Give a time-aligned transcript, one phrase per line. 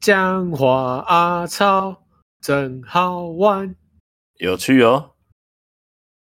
[0.00, 2.06] 讲话阿超
[2.40, 3.76] 真好玩，
[4.38, 5.14] 有趣哦。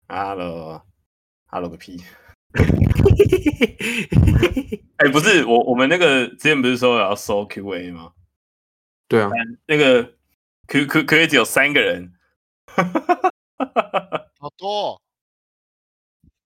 [0.08, 1.98] Hello，Hello 个屁！
[4.98, 8.12] 哎、欸，不是我，我们那个之前不是说要收 Q&A 吗？
[9.08, 9.30] 对啊，
[9.64, 10.02] 那个
[10.68, 12.12] Q Q Q&A 只有三个人，
[14.38, 15.00] 好多、哦，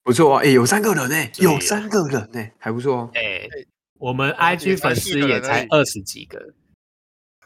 [0.05, 0.43] 不错啊！
[0.43, 3.11] 哎、欸，有三个人呢、欸，有三个人呢、欸，还不错哦。
[3.15, 3.49] 哎、欸，
[3.95, 6.55] 我们 IG 粉丝也才二十几个。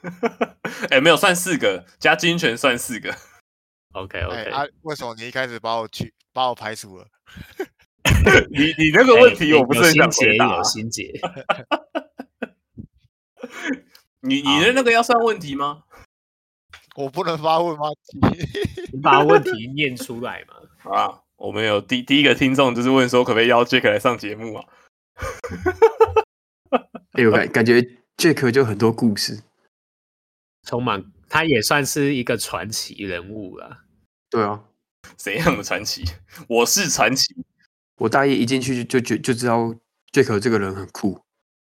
[0.90, 3.14] 哎、欸，没有算四个，加金泉算四个。
[3.92, 7.06] OK OK，、欸、啊，为什么你一开始把我去把我排除了？
[8.50, 10.56] 你你那个问题我不是很想回答。
[10.56, 11.20] 有心结，有心结
[14.22, 15.84] 你你的那个要算问题吗？
[16.96, 17.88] 我不能发问吗？
[18.92, 20.54] 你把问题念出来嘛。
[20.78, 24.64] 好啊，我们有第第一个听众就是问说，可不可以邀 Jack 来上节目啊？
[27.12, 27.80] 哎呦，感感觉
[28.16, 29.42] Jack 就很多故事。
[30.70, 33.78] 充满，他也算是一个传奇人物了。
[34.30, 34.62] 对啊，
[35.16, 36.04] 怎样的传奇？
[36.46, 37.34] 我是传奇。
[37.96, 39.74] 我大一一进去就就就知道
[40.12, 41.20] Jack 这个人很酷。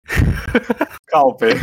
[1.11, 1.59] 告别，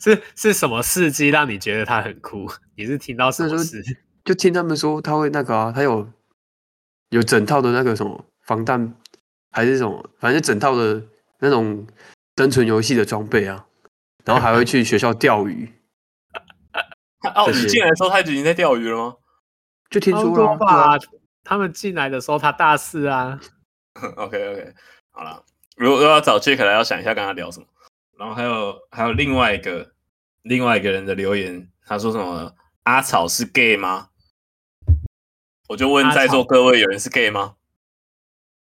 [0.00, 2.50] 是是什么事迹让你觉得他很酷？
[2.74, 3.82] 你是听到什么事？
[4.24, 6.10] 就听他们说他会那个啊，他有
[7.10, 8.94] 有整套的那个什么防弹，
[9.50, 11.04] 还是什么，反正整套的
[11.40, 11.86] 那种
[12.38, 13.66] 生存游戏的装备啊。
[14.28, 15.72] 然后还会去学校钓鱼。
[17.34, 19.16] 哦，你进来的时候他已经在钓鱼了吗？
[19.88, 20.98] 就听说了吧。
[21.42, 23.40] 他们进来的时候他大四啊。
[24.16, 24.74] OK OK，
[25.10, 25.42] 好了，
[25.76, 27.66] 如果要找 Jack 来，要想一下跟他聊什么。
[28.18, 29.94] 然后还有还有另外一个
[30.42, 32.54] 另外一个人的留言，他说什么？
[32.82, 34.10] 阿草是 gay 吗？
[35.68, 37.56] 我就问在座各位，有人是 gay 吗？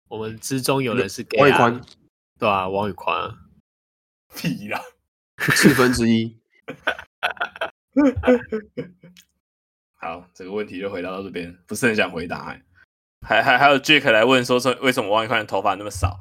[0.08, 1.42] 我们之中有人是 gay 啊。
[1.42, 1.80] 王宇宽，
[2.38, 3.30] 对啊，王宇宽。
[4.34, 4.80] 屁啦。
[5.56, 6.38] 四分之一。
[9.96, 12.62] 好，这个问题就回答到这边，不是很想回答、欸。
[13.26, 16.20] 还还还有 Jack 来问说，说为什么王一宽的头发那么少？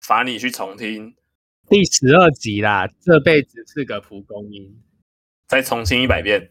[0.00, 1.14] 罚你去重听
[1.68, 2.88] 第十二集啦。
[3.00, 4.82] 这辈子是个蒲公英，
[5.46, 6.50] 再重听一百遍。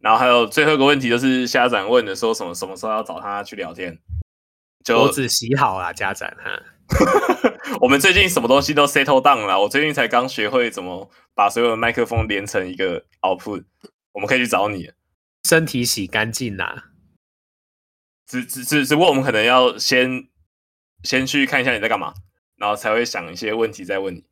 [0.00, 3.98] 然后还有最后一个问题，就是家长问的，说什么什么时候要找他去聊天？
[4.82, 6.62] 就脖子洗好啦，家长哈。
[7.80, 13.64] 我们最近什么东西都 settle down 了，我最近才刚学会怎么把所有的麦克风连成一个 output，
[14.12, 14.90] 我们可以去找你。
[15.44, 16.90] 身体洗干净啦，
[18.26, 20.28] 只只只只不过我们可能要先
[21.02, 22.12] 先去看一下你在干嘛，
[22.56, 24.24] 然后才会想一些问题再问你。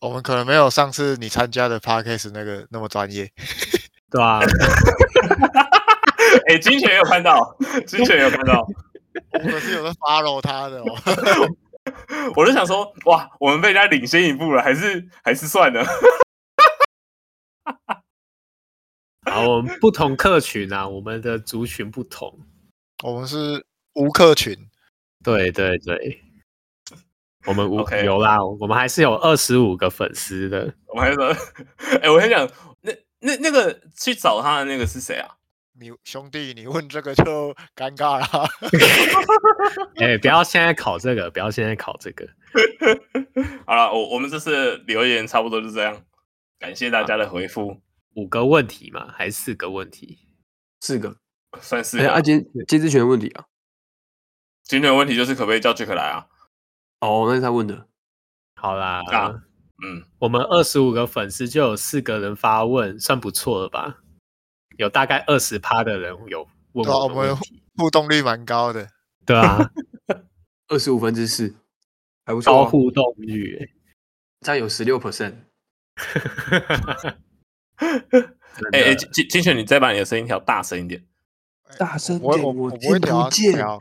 [0.00, 3.30] 我们可能没有上次你参加的 podcast 那个那么专业，
[4.10, 4.40] 对啊。
[6.46, 7.56] 哎、欸，金泉有看到，
[7.86, 8.64] 金泉有看到，
[9.32, 10.84] 我可是有在 follow 他的哦。
[12.36, 15.84] 我就想说，哇，我们被人家领先一步了，还是还是算了。
[19.30, 22.38] 好，我们不同客群啊，我们的族群不同，
[23.02, 23.64] 我们是
[23.94, 24.56] 无客群。
[25.22, 26.22] 对对对，
[27.46, 28.04] 我们无、okay.
[28.04, 30.74] 有啦，我们还是有二十五个粉丝的。
[30.88, 31.28] 我们还说，
[31.96, 32.46] 哎、欸，我跟你讲，
[32.82, 35.36] 那那那个去找他的那个是谁啊？
[35.76, 38.48] 你兄弟，你问这个就尴尬了。
[39.98, 42.28] 哎、欸，不要现在考这个，不要现在考这个。
[43.66, 46.00] 好了，我我们这次留言差不多就这样，
[46.60, 47.80] 感谢大家的回复。
[48.14, 50.20] 五个问题嘛，还是四个问题？
[50.80, 51.16] 四个，
[51.60, 52.04] 算四个。
[52.04, 53.46] 哎、欸，阿金，金之权的问题啊？
[54.62, 56.26] 今天的问题就是可不可以叫 Jack 来啊？
[57.00, 57.88] 哦，那是他问的。
[58.54, 59.42] 好啦，啊、
[59.84, 63.98] 嗯，我们二十五个粉丝就有四个人发问，算不错了吧？
[64.76, 67.36] 有大概二十趴的人有问我们
[67.76, 68.88] 互动率蛮高的。
[69.26, 69.70] 对啊，
[70.68, 71.54] 二十五分之四，
[72.26, 72.52] 还不错。
[72.52, 73.70] 高互动率，
[74.40, 75.34] 这样有十六 percent。
[77.76, 81.04] 哎哎，金金泉，你再把你的声音调大声一点。
[81.78, 83.80] 大声点，我我我不会调。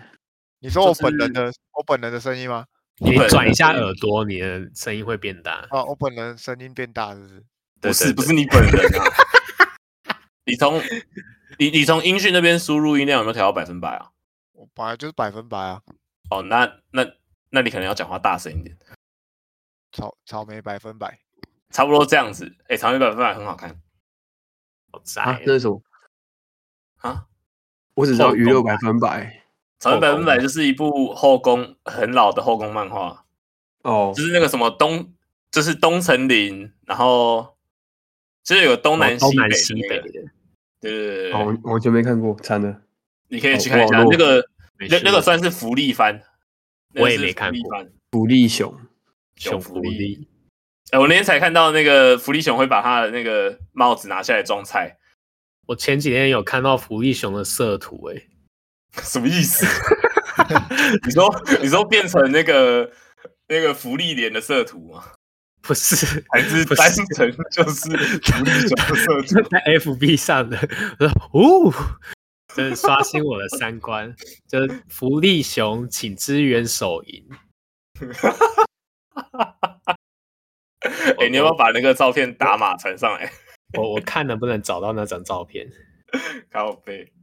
[0.60, 2.66] 你说我本人的、就是、我本人的声音吗？
[3.00, 5.68] 你转一下耳朵，你的声音会变大。
[5.70, 7.44] 啊，我本人声音变大是不是？
[7.82, 9.04] 不是，不是你本人啊。
[10.54, 10.80] 你从
[11.58, 14.12] 你你从音讯那边输入音量有没有调到百分百啊？
[14.52, 15.82] 我本来就是百分百啊。
[16.30, 17.04] 哦，那那
[17.50, 18.78] 那你可能要讲话大声一点。
[19.92, 21.20] 草草莓百分百，
[21.72, 22.56] 差不多这样子。
[22.66, 23.82] 哎、欸，草莓百分百很好看。
[24.92, 25.82] 好宅、啊，那种
[26.98, 27.26] 啊，
[27.96, 29.42] 我只知道娱乐百分百。
[29.80, 33.26] 草莓百分百就是一部后宫很老的后宫漫画。
[33.82, 35.12] 哦，就是那个什么东，
[35.50, 37.52] 就是东城林，然后。
[38.44, 39.38] 就是有东南西
[39.88, 40.30] 北的，那个，
[40.92, 42.82] 对对对，我我就没看过，惨了。
[43.30, 44.46] 你可以去看一下那个，
[44.90, 46.22] 那那个算是福利番，
[46.96, 47.86] 我也没看过。
[48.12, 48.78] 福利熊，
[49.38, 50.28] 熊福利，
[50.92, 54.98] 哎，我那天才看到那个福利熊会把他的那个帽子拿下来装菜。
[55.66, 58.22] 我前几天有看到福利熊的色图，哎，
[59.02, 59.66] 什么意思？
[61.06, 62.92] 你说你说变成那个
[63.48, 65.04] 那个福利脸的色图吗？
[65.64, 67.90] 不是，还是单纯就是
[68.22, 70.58] 福利角色 图在 FB 上的。
[71.32, 71.74] 哦，
[72.54, 74.14] 真是刷新我的三观，
[74.48, 77.26] 就是福利熊请支援手淫。
[80.82, 83.32] 哎、欸，你要不要把那个照片打码传上来？
[83.80, 85.66] 我我看能不能找到那张照片。
[86.52, 87.14] 靠背。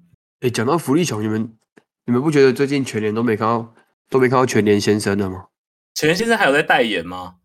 [0.40, 1.58] 哎，讲到福利熊，你们
[2.06, 3.74] 你们不觉得最近全年都没看到
[4.08, 5.48] 都没看到全年先生了吗？
[5.94, 7.36] 全年先生还有在代言吗？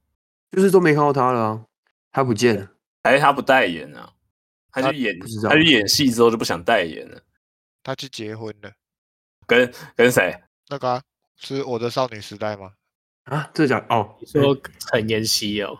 [0.55, 1.65] 就是都没看到他了、啊，
[2.11, 2.67] 他不见了，
[3.03, 4.09] 还是他不代言啊？
[4.71, 7.21] 他去演，他，他去演戏之后就不想代言了。
[7.83, 8.71] 他去结婚了，
[9.45, 10.35] 跟跟谁？
[10.69, 11.01] 那个、啊、
[11.35, 12.71] 是我的少女时代吗？
[13.25, 15.77] 啊，这讲哦，你说陈妍希哦。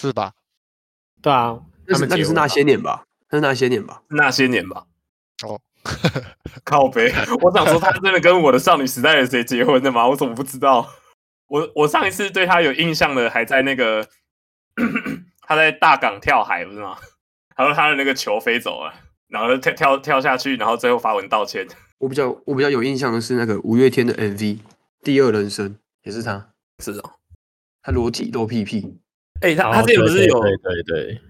[0.00, 0.32] 是吧？
[1.20, 3.04] 对啊，那是那个是那些年吧？
[3.30, 4.02] 那是那些年吧？
[4.08, 4.86] 那些年吧？
[5.44, 5.60] 哦，
[6.64, 7.12] 靠北！
[7.42, 10.08] 我想说，他真的跟我的少女时代的谁结婚的吗？
[10.08, 10.88] 我怎么不知道？
[11.52, 14.08] 我我上一次对他有印象的，还在那个
[15.42, 16.96] 他在大港跳海，不是吗？
[17.54, 18.94] 他说他的那个球飞走了，
[19.28, 21.68] 然后跳跳跳下去，然后最后发文道歉。
[21.98, 24.38] 我比较我比较有印象的是那个五月天的 MV
[25.02, 25.68] 《第二人生》，
[26.04, 27.10] 也是他，是哦，
[27.82, 28.98] 他裸体露屁屁。
[29.42, 31.20] 哎、欸，他他之前不是有对对，对对，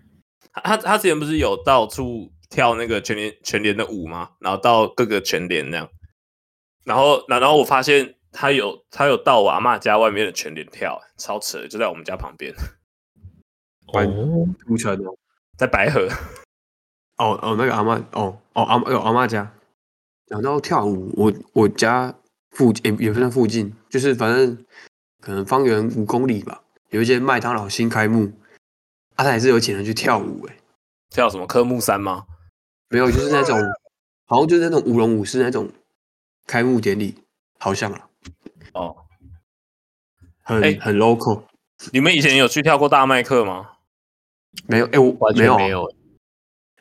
[0.52, 4.30] 他他之前不是有到处跳那个全联全联的舞吗？
[4.38, 5.88] 然后到各个全联那样，
[6.84, 12.52] 然后然后我发现他有他有到我阿嬷家外面的全联跳，超扯，就在我们家旁边。
[13.93, 15.14] 哦，不成哦，
[15.58, 16.08] 在白河。
[17.19, 19.52] 哦哦，那个阿嬷，哦哦阿有阿嬷家，
[20.26, 22.14] 讲到跳舞，我我家
[22.50, 24.64] 附近也不算附近，就是反正
[25.20, 26.62] 可能方圆五公里吧。
[26.88, 28.32] 有一间麦当劳新开幕，
[29.14, 30.56] 啊，他还是有请人去跳舞，哎，
[31.11, 32.25] 跳什么科目三吗？
[32.88, 33.58] 没有，就是那种，
[34.26, 35.70] 好像就是那种舞龙舞狮那种
[36.46, 37.23] 开幕典礼，
[37.58, 38.08] 好像啊。
[38.72, 38.96] 哦，
[40.42, 41.44] 很、欸、很 local。
[41.92, 43.72] 你们以前有去跳过大麦克吗？
[44.66, 45.94] 没有，哎、欸，我完全没有，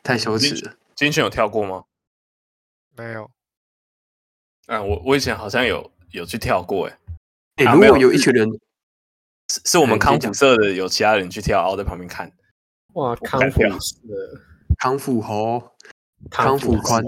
[0.02, 0.74] 太羞耻了。
[0.94, 1.84] 金泉有跳过吗？
[2.96, 3.30] 没有。
[4.66, 6.98] 嗯，我我以前好像有有去跳过，哎，
[7.56, 8.48] 哎、欸，如果有一群人。
[9.48, 12.32] 是是我们康复社的有其他人去跳，然后在旁边看。
[12.94, 13.96] 哇，康复社
[14.78, 15.62] 康复猴，
[16.30, 17.04] 康复宽，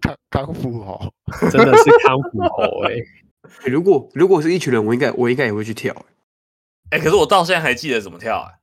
[0.00, 1.12] 康康复猴，
[1.50, 2.94] 真的是康复猴哎！
[3.66, 5.94] 如果如果是一群人，我应该我应该也会去跳。
[6.90, 8.58] 哎、欸，可是我到现在还记得怎么跳啊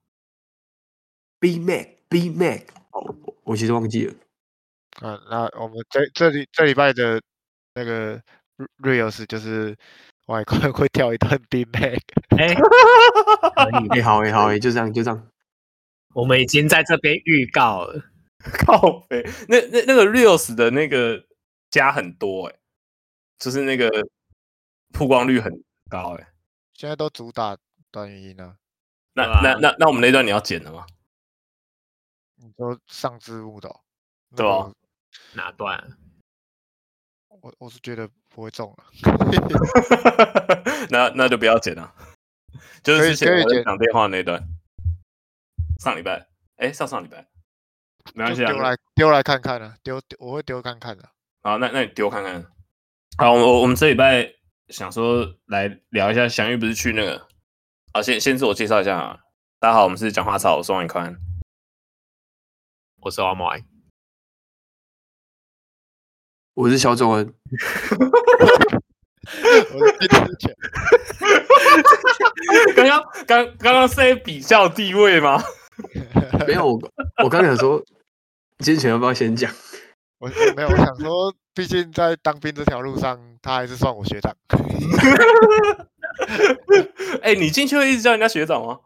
[1.39, 2.61] ？B Mac B Mac，
[2.91, 4.13] 哦，我其实忘记了。
[5.01, 7.21] 啊，那我们这这里这礼拜的
[7.73, 8.21] 那个
[8.81, 9.75] Reels 就是。
[10.27, 10.43] 我还
[10.73, 12.01] 会跳一段 Big Mac，
[12.35, 12.55] 哎，
[14.01, 15.29] 好哎，好哎，就这样，就这样。
[16.15, 18.03] 我们已经在这边预告了，
[18.65, 21.23] 靠北，那那那个 Reels 的那个
[21.69, 22.55] 加很多哎，
[23.37, 23.87] 就是那个
[24.95, 25.51] 曝光率很
[25.89, 26.27] 高哎。
[26.73, 27.57] 现在都主打
[27.91, 28.57] 短语音啊，
[29.13, 30.85] 那那那那我们那段你要剪了吗？
[32.37, 33.69] 你说上字幕的，
[34.35, 34.71] 对吧？
[35.33, 35.97] 哪段？
[37.41, 38.85] 我我是觉得不会中了，
[40.89, 41.93] 那那就不要剪了，
[42.81, 44.41] 就是之前我在讲电话那段，
[45.79, 46.27] 上礼拜，
[46.57, 47.27] 哎，上上礼拜，
[48.13, 51.09] 没关系啊，丢来丢来看看啊，丢我会丢看看的。
[51.43, 52.45] 好，那那你丢看看。
[53.17, 54.34] 好，我我们这礼拜
[54.69, 57.27] 想说来聊一下，祥玉不是去那个，
[57.91, 59.19] 啊，先先自我介绍一下啊，
[59.59, 61.15] 大家好，我们是讲话草，我是王以宽，
[63.01, 63.63] 我是阿麦。
[66.55, 67.33] 我是小种人，
[69.73, 70.55] 我是第一前。
[72.75, 75.43] 刚刚刚刚刚是在比较地位吗？
[76.47, 76.81] 没有，我
[77.23, 77.83] 我刚想说，
[78.59, 79.51] 金泉要不要先讲？
[80.19, 84.35] 我没有，我想说，毕竟在当兵这条路上，他还是算我学长。
[87.21, 88.79] 哎、欸，你进去会一直叫人家学长吗？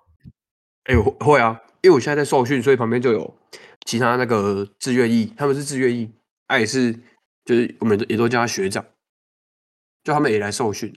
[0.86, 3.38] 哎、欸，我会啊，因为我现在在受训，所以旁边就有
[3.86, 6.12] 其他那个志愿役，他们是志愿役，
[6.48, 7.00] 他、啊、也是。
[7.46, 8.86] 就是我们也都叫他学长，
[10.04, 10.96] 就他们也来受训。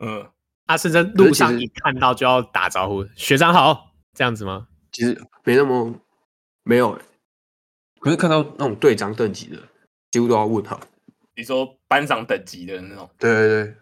[0.00, 0.28] 嗯，
[0.66, 4.68] 他是在路上一看到就要打招呼，学长好，这样子吗？
[4.92, 5.94] 其实没那么
[6.62, 7.00] 没有，
[8.00, 9.56] 可是看到那种队长等级的，
[10.10, 10.80] 几乎都要问好。
[11.34, 13.10] 你说班长等级的那种？
[13.18, 13.74] 对对对，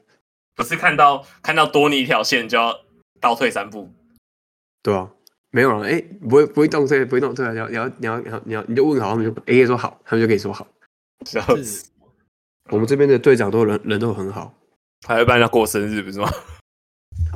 [0.55, 2.75] 不是看到看到多你一条线就要
[3.21, 3.91] 倒退三步？
[4.83, 5.11] 对啊，
[5.51, 10.67] 没有了，哎，不会不会动退，不会动退，你要你要你要你要你要你就问好，他们就 A 说好，他们就可以说好。
[11.25, 11.91] 笑死！
[12.71, 14.53] 我们这边的队长都人人都很好，
[15.07, 16.29] 还会帮人家过生日，不是吗？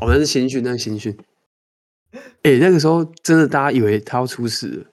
[0.01, 1.17] 哦，那是新训，那是新训。
[2.13, 4.87] 哎、欸，那个时候真的大家以为他要出事了，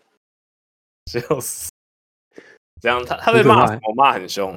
[1.05, 1.69] 就 是
[2.85, 3.03] 这样。
[3.05, 3.81] 他他被骂什么？
[3.95, 4.53] 骂很凶。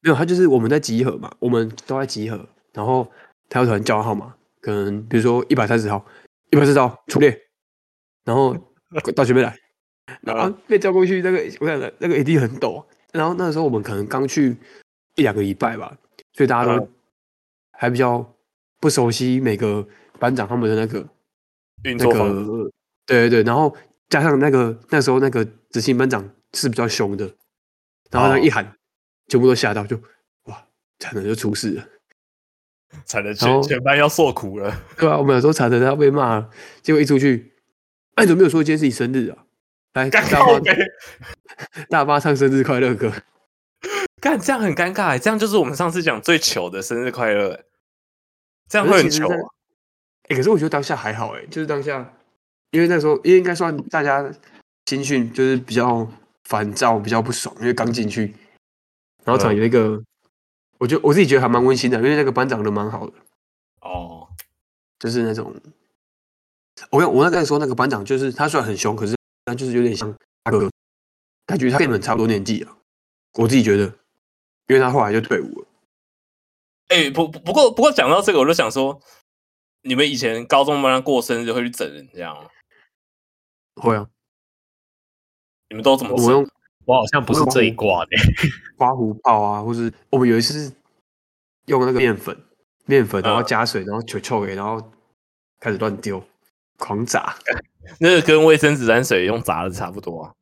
[0.00, 3.10] 没有，他就是我们在集合嘛，我们都在集合，然后
[3.48, 6.04] 他要突然叫号码，可能比如说一百三十号，
[6.50, 7.40] 一百三十号出列，
[8.24, 8.56] 然后
[9.14, 9.56] 到前面来，
[10.22, 12.84] 然后被叫过去，那个我想那个一定很抖。
[13.12, 14.56] 然后那时候我们可能刚去
[15.14, 15.96] 一两个礼拜吧，
[16.32, 16.88] 所以大家都
[17.72, 18.34] 还比较
[18.80, 19.86] 不熟悉每个
[20.18, 21.06] 班长他们的那个。
[21.80, 22.68] 那个
[23.06, 23.72] 对对对，然后
[24.08, 27.30] 加上那个那时候那个执行班长是比较凶的，
[28.10, 28.68] 然后他一喊，哦、
[29.28, 30.00] 全部都吓到就，
[30.44, 30.66] 哇，
[30.98, 31.84] 惨了，就出事了，
[33.04, 34.82] 惨了，全全班要受苦了。
[34.96, 36.50] 对啊，我们有时候惨的要被骂了，
[36.82, 37.54] 结果一出去，
[38.14, 39.44] 哎，怎么没有说今天是你生日啊？
[39.94, 40.60] 来，大妈，
[41.88, 43.12] 大妈唱生日快乐歌，
[44.20, 47.64] 干这样很尴尬，这样就是我们上次讲最糗的生日快乐，
[48.68, 49.36] 这样会很糗啊。
[50.24, 52.14] 哎、欸，可是我觉得当下还好，哎，就是当下，
[52.70, 54.30] 因为那时候，因为应该算大家
[54.86, 56.06] 新训，就是比较
[56.48, 58.34] 烦躁，比较不爽，因为刚进去，
[59.22, 60.06] 然后场有一个，嗯、
[60.78, 63.12] 我觉得我自己觉得还蛮温馨的，因为那个班长人蛮好的，
[63.82, 64.26] 哦，
[64.98, 65.54] 就是那种，
[66.90, 69.14] 我我那个时候那个班长，就是他虽然很凶，可是
[69.44, 70.10] 他就是有点像
[70.42, 70.70] 大哥，
[71.44, 72.76] 感觉他跟你们差不多年纪啊，
[73.34, 73.84] 我自己觉得，
[74.68, 75.68] 因为他后来就退伍了。
[76.88, 79.00] 哎、欸，不不过不过讲到这个，我就想说。
[79.82, 82.50] 你们以前高中班上过生日会去整人这样吗？
[83.76, 84.10] 会啊。
[85.70, 86.26] 你们都怎么整？
[86.26, 86.48] 我用
[86.84, 88.10] 我好像不是这一挂的，
[88.76, 90.72] 刮胡泡啊，或是我们有一次是
[91.66, 92.36] 用那个面粉，
[92.86, 94.90] 面粉然后加水，然后球球给，然后
[95.60, 96.22] 开始乱丢，
[96.78, 97.34] 狂砸。
[98.00, 100.32] 那个跟卫生纸沾水用砸的差不多啊。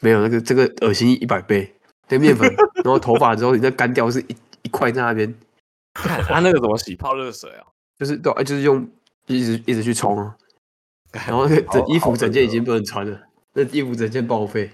[0.00, 1.74] 没有那个这个恶心一百倍。
[2.08, 2.48] 那面粉，
[2.84, 5.34] 然后头发之后你再干掉是一一块在那边。
[5.94, 7.66] 看他那个怎么洗泡热水啊？
[7.98, 8.88] 就是对，就是用
[9.26, 10.36] 一直一直去冲啊，
[11.12, 13.20] 然后那个整衣服整件已经不能穿了，
[13.58, 14.70] 那衣服整件报废。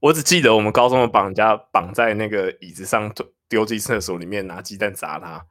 [0.00, 3.12] 我只记得我们高中的绑架绑在那个椅子上
[3.46, 5.44] 丢进厕所里面拿鸡蛋砸他，啊，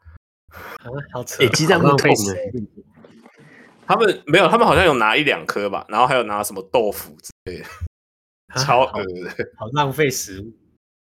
[1.14, 1.44] 好扯！
[1.44, 2.36] 哎，鸡蛋会痛的。
[3.86, 7.66] 他们没有，他们好像有拿一两颗吧，然后还有拿什么豆腐之类的，
[8.62, 10.52] 超恶的， 好浪费食物。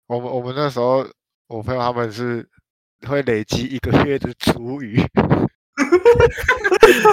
[0.08, 1.06] 我们我们那时候，
[1.47, 2.44] 我朋友他们是
[3.06, 5.00] 会累积一个月的厨余。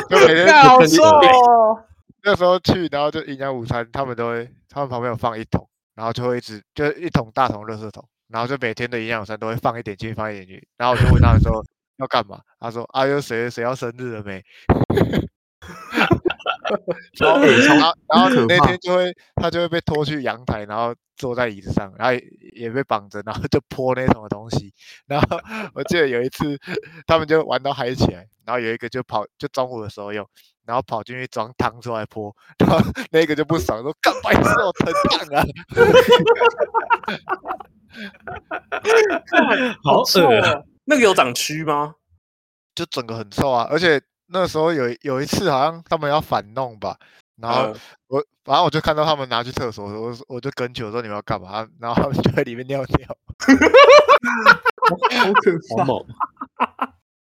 [0.09, 1.85] 就每天 好瘦哦。
[2.25, 10.67] 那时候去，然后就营养午餐，他们都会，他们旁边有放一桶，然后就会一直就一桶大桶热圾桶，然后就每天的营养午餐都会放一点进去，放一点进去。
[10.75, 11.63] 然后我就问他们说
[11.97, 14.43] 要干嘛，他说啊，有谁谁要生日了没？
[17.19, 22.13] 然后然后然后那天就会他就会被拖去阳台，然后坐在椅子上，然后
[22.55, 24.73] 也被绑着，然后就泼那桶的东西。
[25.05, 25.27] 然后
[25.75, 26.57] 我记得有一次，
[27.05, 28.27] 他们就玩到嗨起来。
[28.45, 30.27] 然后有一个就跑，就中午的时候用，
[30.65, 32.79] 然后跑进去装汤出来泼，然后
[33.11, 35.45] 那个就不爽，说干白色我疼烫啊！
[39.83, 40.63] 好臭啊！
[40.85, 41.95] 那个有长蛆吗？
[42.75, 43.67] 就整个很臭啊！
[43.69, 46.97] 而且那时候有有一次好像他们要反弄吧，
[47.39, 47.73] 然后
[48.07, 51.67] 我反正我就看到他们拿去厕所，我我就跟去我说你们要干嘛？
[51.79, 53.07] 然后他们就在里面尿尿，
[54.89, 55.85] 好可怕。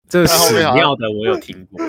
[0.08, 1.80] 这个屎尿的我有听过，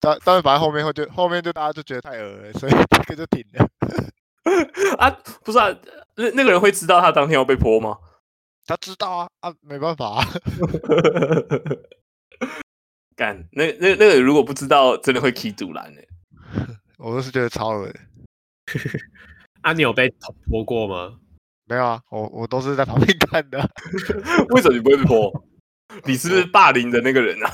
[0.00, 3.68] 但但是反正后面会就后面就大家就觉得太恶了，所以这个就停了。
[4.98, 5.10] 啊，
[5.44, 5.68] 不是啊，
[6.16, 7.98] 那那个人会知道他当天要被泼吗？
[8.66, 10.24] 他知道啊，啊，没办法啊。
[13.14, 16.02] 干，那那那个如果不知道，真的会起赌烂的。
[16.98, 17.94] 我都是觉得超恶的。
[19.60, 20.12] 啊，你有被
[20.48, 21.18] 泼过吗？
[21.66, 23.58] 没有啊，我我都是在旁边看的。
[24.50, 25.44] 为什么你不会被泼？
[26.04, 27.50] 你是不是霸凌的那个人啊？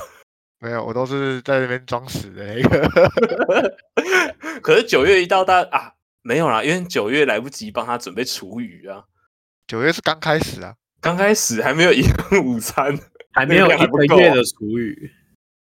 [0.59, 3.77] 没有，我都是在那边装死的那个。
[4.61, 9.03] 可是九月一到，大啊没有啦，因为九月来不及帮他准备厨余啊。
[9.67, 12.97] 九月是刚开始啊，刚开始还没有营养午餐，
[13.33, 15.11] 还没有一个月的厨余。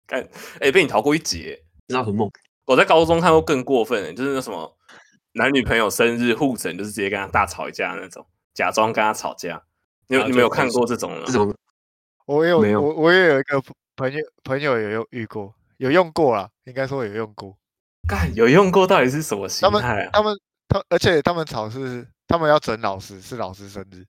[0.07, 2.31] 干，哎、欸，被你逃过一劫，那很猛。
[2.65, 4.77] 我在高中看过更过分的，就是那什么
[5.33, 9.63] 男女朋友生日互整，就是直接跟他大吵一架那种，假装跟他吵架。
[10.07, 11.25] 你有、啊、你没有看过这种吗？
[11.27, 11.55] 这种。
[12.27, 13.61] 我也有，没有我我也有一个
[13.99, 17.59] 朋友朋友有用遇过，有用过啦，应该说有用过。
[18.09, 20.11] 干，有用过到底是什么心态啊？
[20.13, 24.07] 他们他们他，而且他们吵是他们要整老师，是老师生日。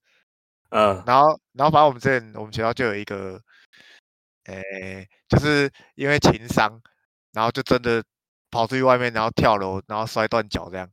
[0.69, 3.41] 嗯，然后然后反正我们之前我们学校就有一个，
[4.46, 6.79] 诶、欸，就是因为情商，
[7.34, 8.03] 然后就真的
[8.51, 10.88] 跑出去外面，然后跳楼，然后摔断脚这样。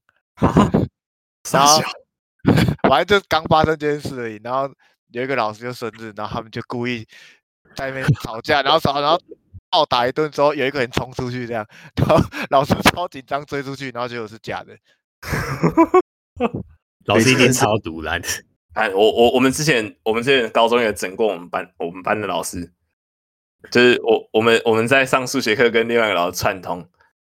[1.52, 1.82] 然后
[2.88, 4.72] 反正就刚发生这件事而已，然后。
[5.12, 7.06] 有一个老师就生日，然后他们就故意
[7.76, 9.21] 在那边吵架，然后吵，然后
[9.71, 11.64] 暴打一顿之后，有一个人冲出去这样，
[11.97, 12.18] 然后
[12.50, 14.76] 老师超紧张追出去，然后结果是假的。
[17.06, 18.21] 老师一定超毒烂。
[18.75, 22.73] 哎，我我我们之前我们之前高中也整过我们班我们班的老师，
[23.71, 26.87] 就是我我们我们在上数学课跟另外一个老师串通，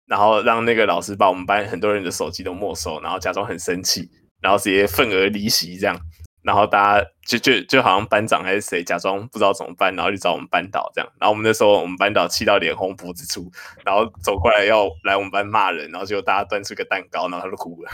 [0.07, 4.09] 然后让那个老师把我们班很多人的手机都没收，然后假装很生气，
[4.41, 5.99] 然后直接愤而离席这样，
[6.45, 13.51] 然后大家就就就好像班长还是谁假装不知道怎么办，然后就找我们班导这样，然后我们那时候我们班导气到脸红脖子粗，
[13.85, 17.91] 然后走过来要来我们班骂人，然后结果大家端出个蛋糕，然后他就哭了。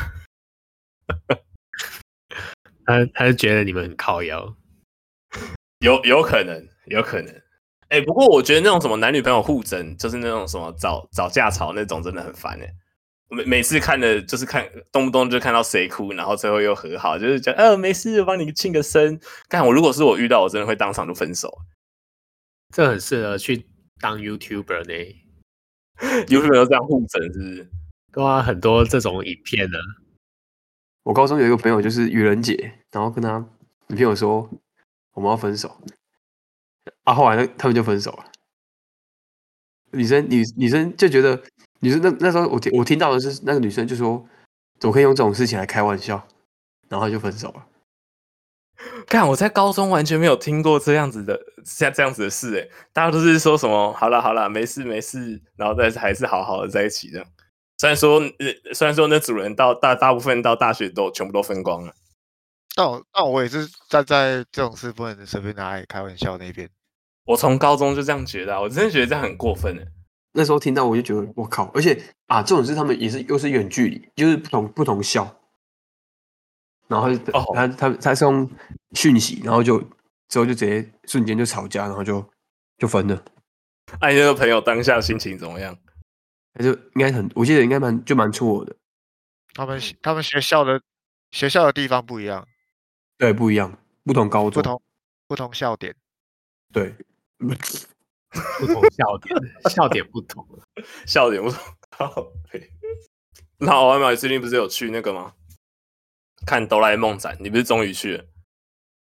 [2.84, 4.54] 他他是觉得你们很靠腰，
[5.78, 7.32] 有有可能，有可能。
[7.88, 12.68] 哎、欸，不过我觉得那种什么男女朋友互整，就是那种什么找找架吵那种，真的很烦哎。
[13.30, 19.18] 每每次看的，就是看动不动就看到谁哭，然后最后又和好，就是讲呃没事，我帮你庆个生。
[19.48, 21.48] 但我如果是我遇到，我真的会当场就分手。
[22.74, 23.66] 这很适合去
[24.00, 25.16] 当 YouTuber 呢。
[26.26, 27.70] YouTuber 都这样互整，是不是？
[28.12, 29.78] 对啊，很多这种影片呢。
[31.04, 33.38] 我高中有一个朋友，就是愚人节，然后跟他
[33.86, 34.50] 女朋友说
[35.12, 35.80] 我们要分手，
[37.04, 38.24] 啊，后来那他们就分手了。
[39.92, 41.42] 女生女女生就觉得
[41.80, 44.26] 女生那那时候我听我听到的是那个女生就说，
[44.78, 46.26] 怎么可以用这种事情来开玩笑，
[46.88, 47.66] 然后就分手了。
[49.06, 57.26] 看我在高中完全没有听过这样子的像这样子的事，哎，大家都是说什么好了好了没事没事，然后但是还是好好的在一起这样。
[57.78, 61.92] 虽然说呃，虽然说那主人到大大部分到大学都全部都分光了，
[62.74, 66.68] 但我但我也是站在这种事不能随便拿来开玩笑那边。
[67.24, 69.82] 我从高中就这样觉得，啊，我真的觉得这样很过分呢。
[70.32, 75.24] 那时候听到我就觉得我靠，而且啊，这种事他们也是又是远距离，就是不同不同校，
[76.88, 78.48] 然后他、哦、他他他是用
[78.92, 79.80] 讯息，然后就
[80.28, 82.24] 之后就直接瞬间就吵架，然后就
[82.78, 83.24] 就分了。
[83.98, 85.76] 哎，那个朋友当下心情怎么样？
[86.54, 88.76] 他就应该很，我记得应该蛮就蛮错的。
[89.54, 90.80] 他们他们学校的
[91.30, 92.46] 学校的地方不一样，
[93.18, 94.82] 对，不一样，不同高中，不同
[95.28, 95.94] 不同校点，
[96.72, 96.94] 对，
[98.58, 99.36] 不同笑点，
[99.70, 100.46] 笑点不同，
[101.06, 101.60] 笑点不同。
[101.90, 102.32] 好
[103.58, 105.34] 那奥艾玛最近不是有去那个吗？
[106.46, 108.24] 看哆啦 A 梦展，你不是终于去了？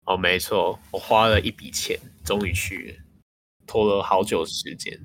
[0.06, 3.04] 哦，没错，我花了一笔钱，终于去了，
[3.66, 4.96] 拖了好久时间。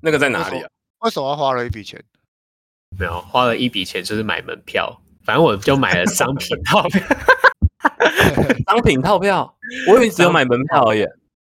[0.00, 0.70] 那个在哪里啊？
[1.00, 2.02] 为什么要花了一笔钱？
[2.98, 5.02] 没有花了一笔钱，就是买门票。
[5.24, 7.02] 反正我就买了商品套票。
[8.66, 11.04] 商品套票，我以为只有买门票而已。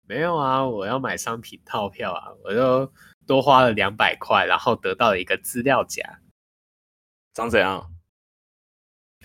[0.07, 2.31] 没有啊，我要买商品套票啊！
[2.43, 2.91] 我就
[3.25, 6.19] 多花了两百块，然后得到了一个资料夹。
[7.33, 7.91] 长怎样？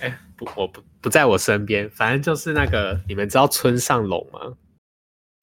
[0.01, 1.88] 哎，不，我不不在我身边。
[1.88, 4.57] 反正就是那个，你们知道村上隆吗？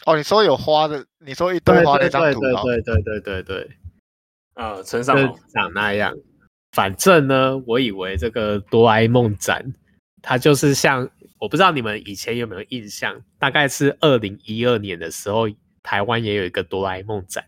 [0.05, 3.77] 哦，你说有花的，你说一堆花的张图，对对对对对对。
[4.55, 5.15] 呃，村上
[5.53, 6.13] 长那样，
[6.73, 9.73] 反正呢，我以为这个哆啦 A 梦展，
[10.21, 15.47] 它就是像我不知道你们以前有没有印象，大概是二零一二年的时候，
[15.81, 17.45] 台湾也有一个哆啦 A 梦展，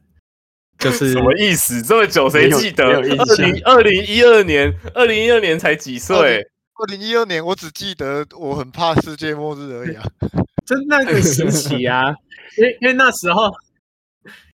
[0.79, 1.81] 就 是什么意思？
[1.81, 2.85] 这么久谁记得？
[2.85, 6.17] 二零二零一二年，二零一二年才几岁？
[6.17, 10.03] 二零一二年我只记得我很怕世界末日而已啊，
[10.65, 12.15] 就那个时期啊，
[12.57, 13.51] 因为因为那时候。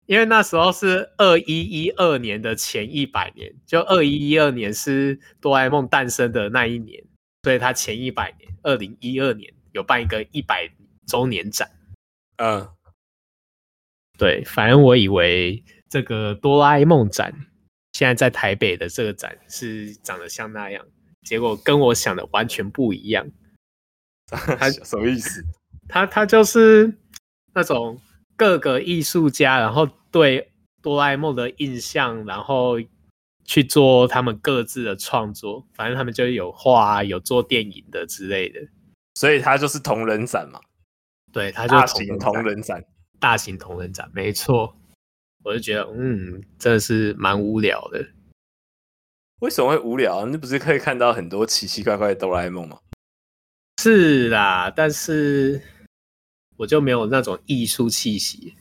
[0.07, 7.03] 因为那时候是二一一二年的前一百年，就二一一二年是哆啦 A 梦诞生的那一年，
[7.44, 10.68] 所以他前一百年，二零一二年有办一个一百
[11.07, 11.70] 周年展。
[12.38, 12.68] 嗯，
[14.18, 17.33] 对，反正我以为这个哆啦 A 梦展
[17.92, 20.85] 现在在台北的这个展是长得像那样，
[21.22, 23.30] 结果跟我想的完全不一样。
[24.26, 25.44] 他 什么意思？
[25.88, 26.98] 他他就是
[27.52, 28.00] 那种。
[28.37, 30.50] 各个艺术家，然后对
[30.83, 32.80] 哆啦 A 梦的印象，然后
[33.44, 35.66] 去做他们各自的创作。
[35.74, 38.61] 反正他们就有画，有做电影的之类的。
[39.14, 40.61] 所以他就是同人展嘛？
[41.33, 42.85] 对，他就是大型同人展，
[43.20, 44.76] 大型同人展，没错。
[45.42, 48.04] 我就觉得，嗯，真的是蛮无聊的。
[49.40, 50.26] 为什么会无聊？
[50.26, 52.78] 你不是可以看到很多奇奇怪怪的哆啦 A 梦吗？
[53.80, 55.61] 是啦，但是。
[56.57, 58.54] 我就没有那种艺术气息，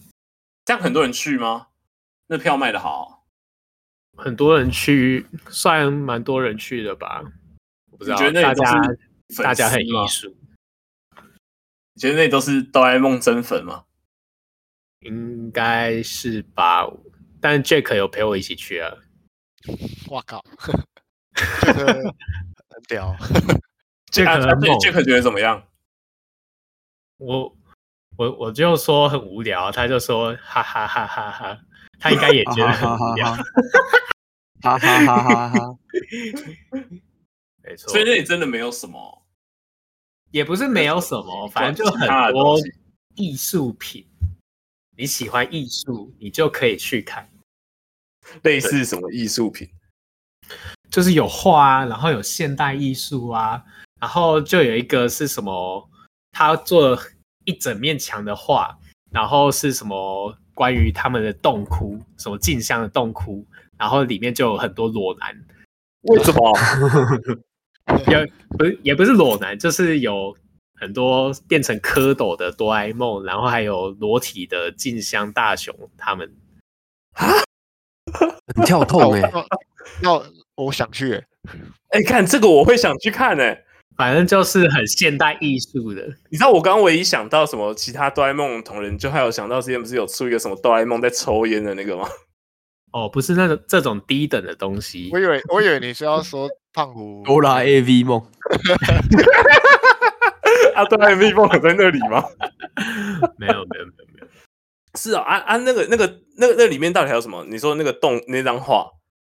[0.65, 1.67] 这样很多人去吗？
[2.25, 3.12] 那票卖的好，
[4.17, 7.23] 很多人去，算蛮多人去的吧。
[7.91, 8.81] 我不知道，觉得大家
[9.43, 10.35] 大家很艺术，
[11.93, 13.85] 你觉得那都是哆啦 A 梦真粉吗？
[14.99, 16.87] 应该是吧，
[17.41, 18.95] 但 Jack 有陪我一起去啊。
[20.07, 20.43] 我靠，
[21.61, 23.15] 这个很屌。
[24.11, 24.25] Jack
[24.79, 25.67] Jack 觉得怎么样？
[27.17, 27.57] 我。
[28.15, 31.59] 我我就说很无聊，他就说哈哈哈哈哈，
[32.03, 33.33] 他应该也觉得 很无聊。
[34.61, 35.77] 哈哈哈哈哈！
[37.63, 39.25] 没错，所以那里真的没有什么，
[40.31, 42.59] 也不是没有什么，反正就很多
[43.15, 44.05] 艺术品。
[44.97, 47.29] 你喜欢艺术，你就可以去看。
[48.41, 49.69] 类似什么艺术品？
[50.89, 53.63] 就是有画啊，然后有现代艺术啊，
[54.01, 55.89] 然后就有一个是什么，
[56.33, 57.01] 他做了
[57.45, 58.77] 一整面墙的画，
[59.09, 63.45] 然后是什么关于他们的洞窟，什么镜像的洞窟，
[63.77, 65.45] 然后里面就有很多裸男。
[66.03, 66.57] 为什么？
[68.07, 68.25] 也
[68.57, 70.35] 不是也不是裸男，就是有
[70.75, 76.33] 很多变成蝌蚪的哆啦 A 梦，然后还有裸体的静香大雄他们。
[77.13, 77.27] 啊，
[78.55, 79.45] 很跳痛哎、欸！
[80.01, 80.21] 那
[80.55, 81.25] 我想去哎、欸，
[81.89, 83.65] 哎、欸，看这个我会想去看哎、欸，
[84.03, 86.05] 反正就是很现代艺术的。
[86.29, 92.05] 你知道我刚刚唯一想到什么其他哆啦 A 梦同人，就还有想到之前不是有出一个什么哆啦 A 梦在抽烟的那个吗？
[92.91, 95.09] 哦，不是那种这种低等的东西。
[95.13, 98.19] 我以为我以为你是要说胖虎哆啦 A V 梦。
[100.75, 102.25] 啊，哆啦 A V 梦在那里吗？
[103.39, 104.27] 没有没有没有没有。
[104.95, 105.55] 是啊啊啊！
[105.55, 107.45] 那个那个那个那里面到底还有什么？
[107.45, 108.85] 你说那个洞那张画，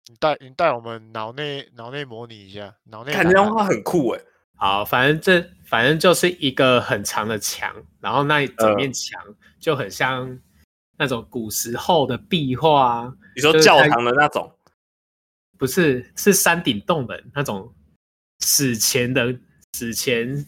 [0.09, 4.21] 你带你带我们脑内脑内模拟一下，脑内看那张画很酷哎。
[4.55, 9.21] 好，反正这反正就是一个很长的墙，然后那一整面墙
[9.59, 10.39] 就很像
[10.97, 13.13] 那种古时候的壁画。
[13.35, 14.51] 你说教堂的那种？
[15.57, 17.73] 不是，是山顶洞人那种
[18.41, 19.33] 史前的
[19.77, 20.45] 史前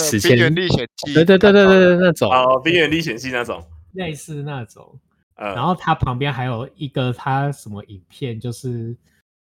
[0.00, 1.12] 史前《冰原历险记》。
[1.14, 3.64] 对对对对对对，那种哦，《冰原历险记》那种。
[3.92, 5.00] 类似那种，
[5.36, 8.96] 呃、然后他旁边还有一个他什么影片，就是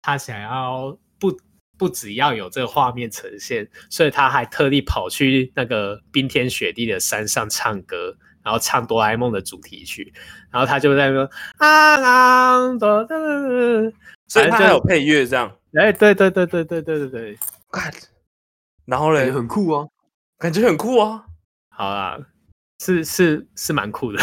[0.01, 0.97] 他想要
[1.77, 10.13] 不只要有这个画面呈现，所以他还特地跑去那个冰天雪地的山上唱歌，然后唱哆啦 A 梦的主题曲，
[10.51, 13.17] 然后他就在说啊啦哆哆，
[14.27, 17.37] 所以他还有配乐这样，哎，对对对对对对对对
[17.69, 17.93] ，God，，
[18.85, 19.87] 然后嘞，很酷啊，
[20.37, 21.25] 感觉很酷啊，
[21.69, 22.19] 好啦。
[22.79, 24.21] 是是是蛮酷的，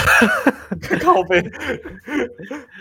[1.00, 1.40] 靠背。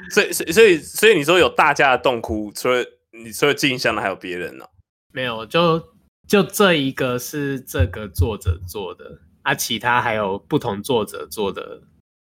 [0.09, 2.83] 所以所以所以所以你说有大家的洞窟，除了
[3.23, 4.65] 你除了镜像的，还有别人呢？
[5.13, 5.79] 没有，就
[6.27, 11.81] 就这一个是这个作者做的，啊，其他还有不同作者做的，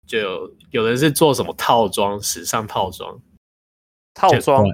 [0.06, 3.20] 就有有人是做什么套装，时尚套装，
[4.14, 4.64] 套装。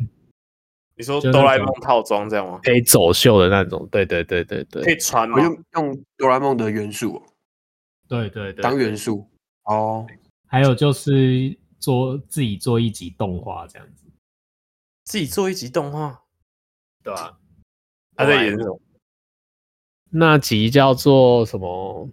[0.98, 2.58] 你说哆啦 A 梦套装这样吗？
[2.62, 5.38] 可以走秀的那种，对对对对对，可以穿吗？
[5.42, 7.22] 用用哆啦 A 梦的元素。
[8.08, 9.28] 对对对，当元素
[9.64, 10.06] 哦，
[10.48, 14.05] 还有就是做自己做一集动画这样子，
[15.06, 16.24] 自己做一集动画，
[17.02, 17.38] 对吧？
[18.16, 18.80] 他在演什么？
[20.10, 22.10] 那集叫做什么？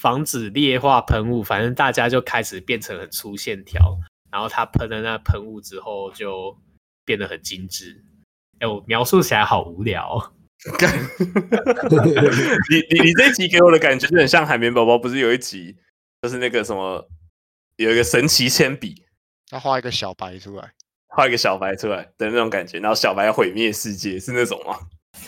[0.00, 3.96] 防止劣化喷雾，反正大家就开始变成很粗线条，
[4.32, 6.58] 然后他喷了那喷雾之后就
[7.04, 8.04] 变得很精致。
[8.58, 10.34] 哎，我描述起来好无聊。
[12.70, 15.76] 你你你这一集给我的感觉就很像海绵宝宝，不是有一集
[16.22, 17.08] 就是那个什么
[17.76, 19.04] 有一个神奇铅笔，
[19.50, 20.72] 他画一个小白出来，
[21.14, 24.78] 画一个小白出来的那种感觉，然后小白要毁灭世界，是那种吗？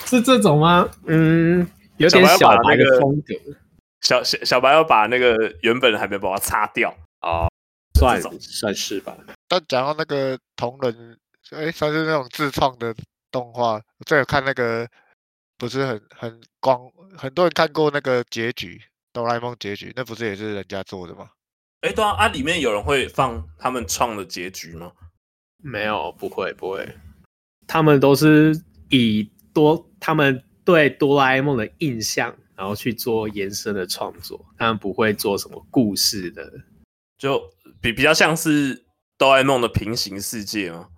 [0.06, 0.88] 是这种吗？
[1.06, 1.66] 嗯，
[1.98, 3.34] 有点小白的风格。
[4.00, 7.48] 小小小白要把那个原本的海绵宝宝擦掉哦，
[7.98, 9.16] 算算是吧。
[9.48, 11.18] 但讲到那个同人，
[11.52, 12.94] 哎，算是那种自创的
[13.30, 14.86] 动画，我最有看那个。
[15.56, 16.80] 不是很很光，
[17.16, 21.30] 很多人看过那个结局，哆啦 A 梦结局，那不是也是人家做的吗？
[21.82, 24.90] 哎，对啊，啊，里面有人会放他们创的结局吗？
[25.64, 26.86] 没有，不会，不会，
[27.66, 28.54] 他们都是
[28.90, 36.52] 以多他们对哆啦 A 梦的印象，然后去做延伸的创作，他们不会做什么故事的，
[37.16, 37.42] 就
[37.80, 38.84] 比比较像是
[39.16, 40.88] 哆啦 A 梦的平行世界吗？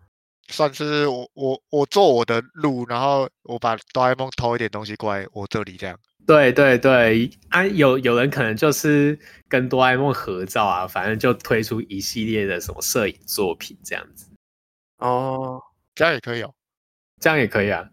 [0.48, 5.96] 算是我我我做我的路，然后我把哆啦 A 梦偷一点东西过来我这里，这样。
[6.26, 9.16] 对对对，啊，有有人可能就是
[9.48, 14.25] 跟哆啦 A 梦合照啊，反正就推出一系列的什么摄影作品这样子。
[14.98, 15.62] 哦，
[15.94, 16.54] 这样也可以哦，
[17.20, 17.88] 这样也可以啊。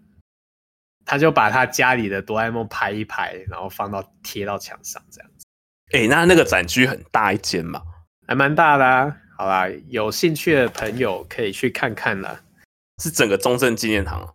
[1.06, 5.46] 他就把他家里的哆啦 A 梦拍一拍，然后放到贴到墙上这样子。
[5.92, 7.82] 哎、欸，那那个展区很大一间嘛，
[8.26, 9.18] 还蛮大的啊。
[9.38, 12.42] 好啦，有兴趣的朋友可以去看看啦。
[13.02, 14.34] 是整个中正纪念堂？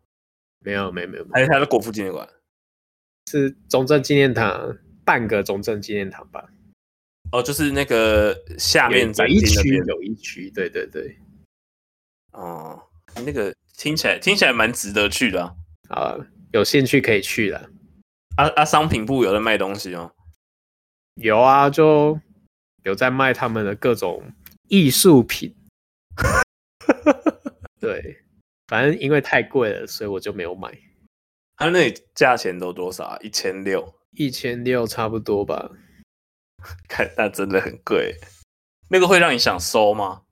[0.60, 2.28] 没有，没有，没有，还是他的国父纪念馆？
[3.30, 6.44] 是中正纪念堂，半个中正纪念堂吧？
[7.32, 11.16] 哦，就是那个下面展厅那边有一区，对对对。
[12.38, 12.82] 哦，
[13.26, 15.54] 那个听起来听起来蛮值得去的啊。
[15.90, 16.16] 啊，
[16.52, 17.70] 有兴趣可以去的。
[18.36, 20.12] 啊啊，商品部有在卖东西哦？
[21.14, 22.20] 有啊，就
[22.84, 24.22] 有在卖他们的各种。
[24.70, 25.56] 艺术品，
[27.80, 28.22] 对，
[28.66, 30.78] 反正因为太贵了，所以我就没有买。
[31.56, 33.18] 他那价钱都多少啊？
[33.22, 35.70] 一千六，一千六差不多吧。
[36.86, 38.14] 看，那真的很贵。
[38.90, 40.24] 那个会让你想收吗？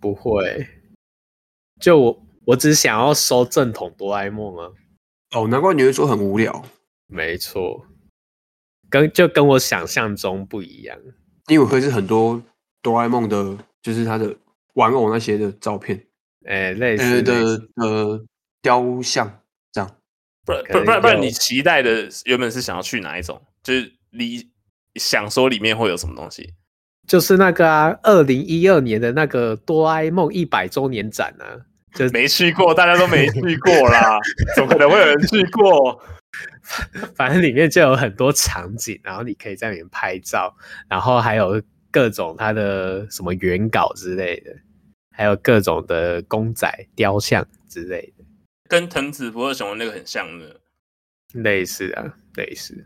[0.00, 0.66] 不会。
[1.84, 4.70] 就我，我只想要收正统哆啦 A 梦啊。
[5.36, 6.64] 哦，难怪你会说很无聊。
[7.06, 7.84] 没错，
[8.88, 10.98] 跟就跟我想象中不一样。
[11.48, 12.42] 因为会是很多
[12.80, 14.34] 哆啦 A 梦的，就是他的
[14.72, 16.06] 玩偶那些的照片，
[16.46, 17.34] 哎，类似的
[17.76, 18.24] 呃
[18.62, 19.96] 雕像这样。
[20.46, 23.38] 不然不然不然，你期待的原本是想要去哪一种？
[23.62, 24.50] 就是你
[24.94, 26.54] 想说里面会有什么东西？
[27.06, 34.18] 就是那个啊，二零一二年的那个哆啦 A 梦一百周年展啊，就没去过，大家都没去过啦，
[34.56, 36.02] 怎么可能会有人去过？
[37.14, 40.54] 反正里面就有很多场景，然后你可以在里面拍照，
[40.88, 44.52] 然后还有各种它的什么原稿之类的，
[45.14, 48.24] 还有各种的公仔雕像之类的，
[48.68, 50.60] 跟藤子不二雄的那个很像的，
[51.34, 52.84] 类似啊，类似。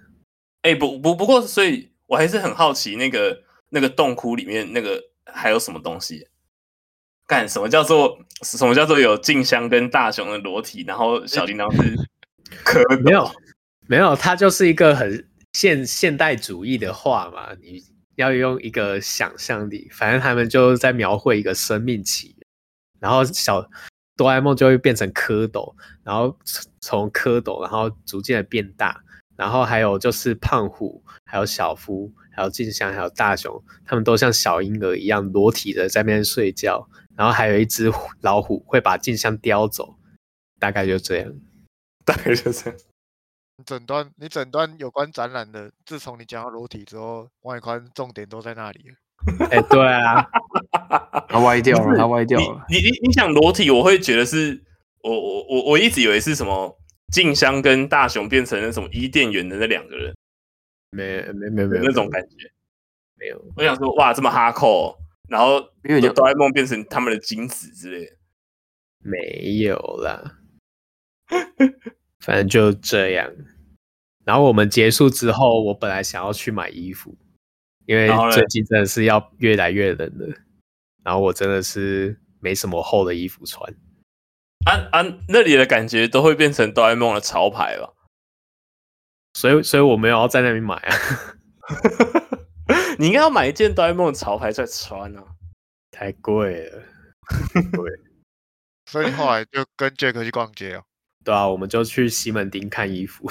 [0.62, 6.28] 哎、欸，不不不过，所以我还是很好奇，那个那个洞窟里面那个还有什么东西？
[7.28, 11.94] 干什么叫做什么叫做有静香跟大雄的裸体，然后小叮当是？
[12.64, 13.30] 可没有，
[13.86, 17.50] 没有，它就是一个很现现代主义的画嘛。
[17.60, 17.84] 你
[18.16, 22.46] 要用一个想象力，反正他们就在描绘一个生命起源，
[23.00, 23.68] 然后小
[24.16, 26.34] 哆啦 A 梦就会变成蝌蚪，然后
[26.80, 28.98] 从蝌蚪，然后逐渐的变大，
[29.36, 36.88] 然后还有就是胖虎，还有小夫，还有静香，还有大雄，他们都像小婴儿一样裸体的在那边睡觉，
[37.18, 39.96] 然后还有一只老虎会把静香叼走，
[40.60, 41.34] 大概就这样。
[42.06, 42.78] 大概就这样。
[43.56, 48.92] 你整段你整段有关展览的，自从你讲到裸体之后，外观重点都在那里。
[49.50, 50.24] 哎、欸，对啊，
[51.28, 52.64] 他歪掉了，他歪掉了。
[52.68, 54.62] 你你你想裸体，我会觉得是
[55.02, 56.78] 我我我我一直以为是什么
[57.12, 60.14] 静香跟大雄变成那种伊甸园的那两个人，
[60.92, 62.50] 没没没没有那种感觉，
[63.16, 63.44] 没有。
[63.56, 64.96] 我想说，哇，这么哈扣，
[65.28, 68.16] 然后因为哆啦 A 梦变成他们的精子之类的，
[69.00, 70.38] 没有啦。
[72.20, 73.30] 反正就这样，
[74.24, 77.16] 然后我们结束之后，我本来想要去买衣服，
[77.86, 80.34] 因为最近真的是要越来越冷了，
[81.04, 83.72] 然后我真的是没什么厚的衣服穿。
[84.66, 87.94] 啊啊，那里的感觉都会变成哆啦 A 梦的潮牌了，
[89.34, 90.96] 所以所以我没有要在那边买啊。
[92.98, 95.24] 你应该要买一件哆啦 A 梦的潮牌再穿啊，
[95.90, 96.82] 太贵了，
[97.76, 97.90] 贵。
[98.90, 100.82] 所以你后来就跟 Jack 去逛街哦。
[101.24, 103.30] 对啊，我们就去西门町看衣服。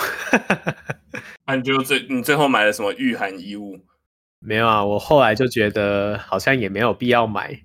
[1.45, 3.79] 那 你就最你最后买了什么御寒衣物？
[4.39, 7.59] 没有啊，我后来就觉得好像也没有必要买，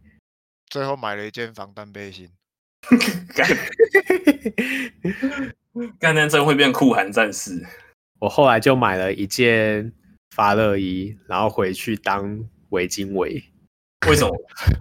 [0.71, 2.31] 最后买了一件防弹背心。
[3.37, 3.49] 干，
[6.01, 7.65] 干那真会变酷寒战士。
[8.19, 9.93] 我后来就买了一件
[10.35, 13.45] 发热衣，然后回去当围巾围。
[14.09, 14.35] 为什么？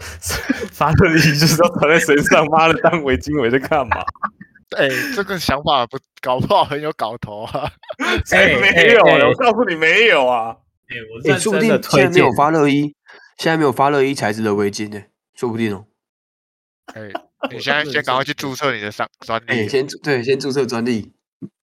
[0.71, 3.97] 发热衣就是要穿在身上，妈的，当围巾围在干嘛？
[4.77, 7.69] 哎、欸，这个想法不搞不好很有搞头啊！
[8.31, 10.55] 哎、欸，没有、我告诉你没有啊！
[10.87, 12.95] 哎、欸，我说不定现在没有发热衣，
[13.37, 15.03] 现在没有发热衣材质的围巾呢，
[15.35, 15.85] 说不定哦。
[16.93, 17.13] 哎、欸，
[17.51, 19.45] 你现在先赶快去注册你的商专利。
[19.47, 21.11] 哎、欸，先对，先注册专利。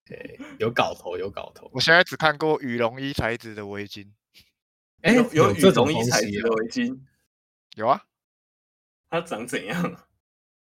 [0.08, 1.70] 对，有搞头，有搞头。
[1.72, 4.08] 我现在只看过羽绒衣材质的围巾。
[5.02, 6.98] 哎、欸，有有羽绒衣材质的围巾？
[7.76, 8.02] 有啊。
[9.10, 10.06] 它长怎样？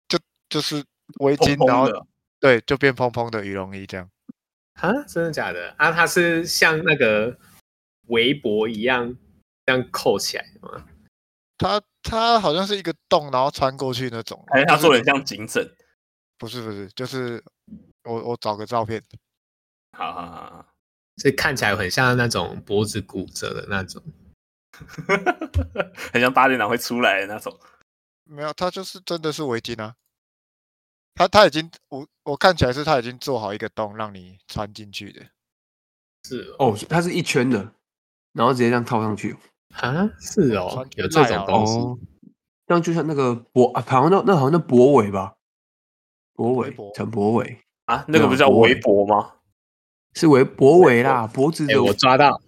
[0.08, 0.84] 就就是
[1.20, 2.06] 围巾，然后。
[2.38, 4.10] 对，就变蓬蓬的羽绒衣这样。
[4.74, 5.74] 啊，真的假的？
[5.78, 7.38] 啊，它是像那个
[8.08, 9.16] 围脖一样
[9.64, 10.84] 这样扣起来的吗？
[11.56, 14.44] 它它好像是一个洞，然后穿过去那种。
[14.48, 15.66] 哎，它做的像颈枕。
[16.36, 17.42] 不是不是，就是
[18.04, 19.02] 我我找个照片。
[19.96, 20.66] 好好好好，
[21.16, 24.02] 这看起来很像那种脖子骨折的那种，
[26.12, 27.58] 很像八点档会出来的那种。
[28.24, 29.94] 没有，它就是真的是围巾啊。
[31.14, 35.24] 他他已经我我看起来是他已经做好一个洞让你穿进去的，
[36.24, 37.72] 是哦，它是一圈的，
[38.34, 39.34] 然后直接这样套上去。
[39.74, 41.98] 啊，是哦，有这种东西，哦、
[42.66, 45.34] 这样就像那个博啊，好像那那好像那博伟吧，
[46.34, 49.32] 博伟陈博伟啊，那个不叫围脖吗？
[50.16, 52.40] 是围脖围啦，脖子的、欸、我抓到，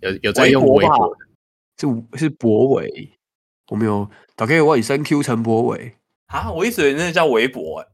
[0.00, 1.16] 有有在用围脖，
[1.78, 3.16] 是是博伟，
[3.68, 5.94] 我没有打开我以三 Q 陈博伟。
[6.26, 7.86] 啊，我一直以为那叫围脖，哎，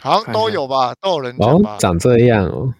[0.00, 1.74] 好像都有吧，都有人讲吧。
[1.74, 2.72] 哦，长这样哦，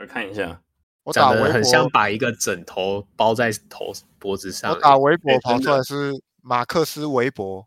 [0.00, 0.62] 我看一下，
[1.02, 4.70] 我打围脖很像把一个枕头包在头脖子上。
[4.70, 7.66] 我打围脖跑出来是马克思韦伯，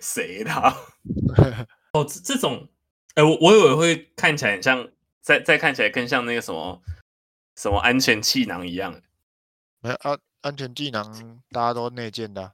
[0.00, 0.50] 谁的？
[1.94, 2.68] 哦，这这种，
[3.14, 4.88] 哎、欸，我我以为会看起来很像，
[5.24, 6.82] 再再看起来更像那个什么
[7.56, 9.00] 什么安全气囊一样。
[9.80, 12.52] 没有安安全气囊，大家都内建的、啊。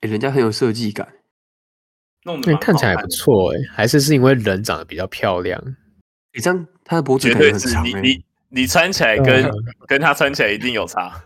[0.00, 1.06] 哎、欸，人家很有设计感，
[2.24, 5.62] 弄得看起来不错哎，还是是因为人长得比较漂亮。
[6.32, 9.52] 你、欸、这样他的脖子绝对是你你你穿起来跟、嗯、
[9.86, 11.22] 跟他穿起来一定有差。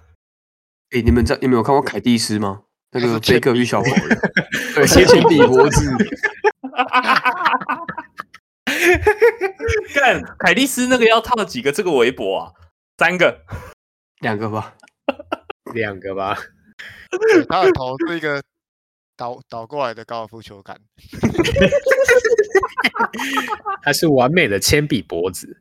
[0.91, 2.65] 哎、欸，你们在你们有看过凯蒂斯吗？
[2.93, 4.21] 那个贝克与小狗人，
[4.75, 5.91] 对，铅笔 脖子。
[9.95, 12.53] 干，凯蒂斯那个要套几个这个围脖啊？
[12.99, 13.41] 三个，
[14.21, 14.75] 两个吧，
[15.75, 16.39] 两个吧。
[17.49, 18.43] 他的头是一个
[19.17, 20.79] 倒倒过来的高尔夫球杆，
[23.83, 25.61] 他是完美的铅笔脖子。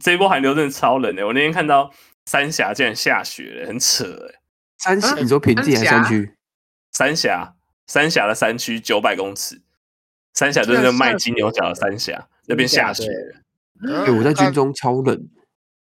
[0.00, 1.92] 这一波寒流真的超冷的，我那天看到
[2.26, 4.40] 三峡竟然下雪了，很扯哎。
[4.78, 6.34] 三峡，你说平地还是山区？
[6.90, 7.54] 三峡，
[7.86, 9.62] 三峡的山区九百公尺。
[10.34, 13.04] 三峡就是那卖金牛角的三峡，那边下雪。
[13.86, 15.28] 哎、欸，我在军中超冷。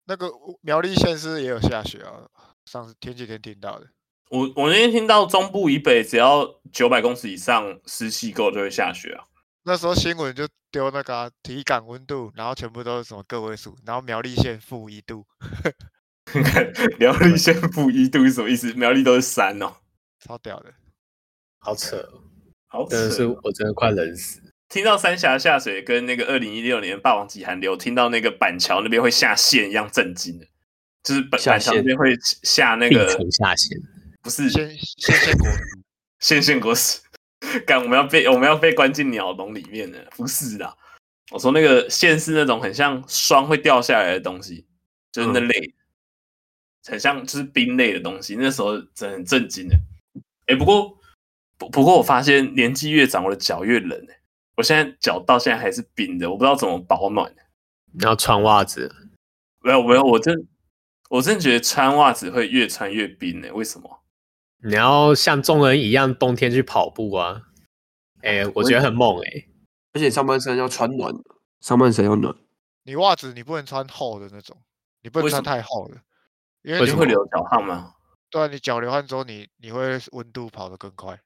[0.04, 0.30] 那个
[0.60, 2.28] 苗栗县是也有下雪啊，
[2.64, 3.86] 上次前几天听到的。
[4.30, 9.24] 我我那天听到中部以北只要九百公尺以上湿气够就会下雪啊。
[9.64, 15.26] 那时候新闻就丢那个、啊、体感温度，然后全部都是什么个位数，然后苗栗县负一度。
[16.98, 18.72] 苗栗县负一度是什么意思？
[18.74, 19.74] 苗栗都是山哦，
[20.20, 20.72] 超屌的，
[21.60, 22.08] 好扯，
[22.76, 24.40] 好扯，真的是我真的快冷死。
[24.68, 30.46] 听到三峡下水，跟那个二零一六年霸王级寒流，听到那个板桥那边会下线一样震惊的，
[31.02, 33.78] 就是板板桥那边会下那个下线，
[34.22, 35.48] 不是 线线线果
[36.20, 37.00] 线线果实，
[37.66, 40.76] 干我们要被我们要被关进鸟笼里面的，不是的，
[41.30, 44.66] 我说那个线是那种很像霜会掉下来的东西，
[45.10, 45.58] 就是那类。
[45.58, 45.72] 嗯
[46.88, 49.74] 很像就是冰类的东西，那时候真的很震惊的。
[50.46, 50.95] 哎、欸，不过
[51.58, 54.06] 不不过我发现年纪越长，我的脚越冷。
[54.56, 57.34] 我现在脚到现在还是冰的，我不知道怎么保暖。
[57.92, 58.94] 你要穿袜子？
[59.60, 60.46] 没有没有，我真
[61.10, 63.48] 我真觉得穿袜子会越穿越冰呢。
[63.52, 64.02] 为什么？
[64.64, 67.42] 你要像众人一样冬天去跑步啊？
[68.22, 69.48] 哎、欸，我觉得很猛哎、欸。
[69.92, 71.12] 而且上半身要穿暖，
[71.60, 72.34] 上半身要暖。
[72.84, 74.56] 你袜子你不能穿厚的那种，
[75.02, 75.96] 你不能穿太厚的。
[76.62, 77.94] 因为你会流脚汗吗？
[78.30, 81.20] 对啊，你脚流汗之后你，你你会温度跑得更快。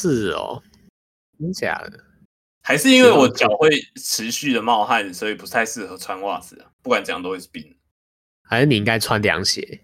[0.00, 0.62] 是哦，
[1.38, 2.04] 真假的？
[2.62, 6.70] 还是因为我脚会持续的冒汗，所以不太适合穿袜子啊？
[6.82, 7.76] 不管怎样都会是冰。
[8.42, 9.82] 还是你应该穿凉鞋？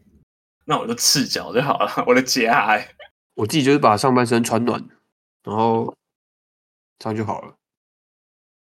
[0.64, 2.04] 那我就赤脚就好了。
[2.06, 2.88] 我的脚还，
[3.34, 4.82] 我自己就是把上半身穿暖，
[5.44, 5.94] 然后
[6.98, 7.54] 这样就好了。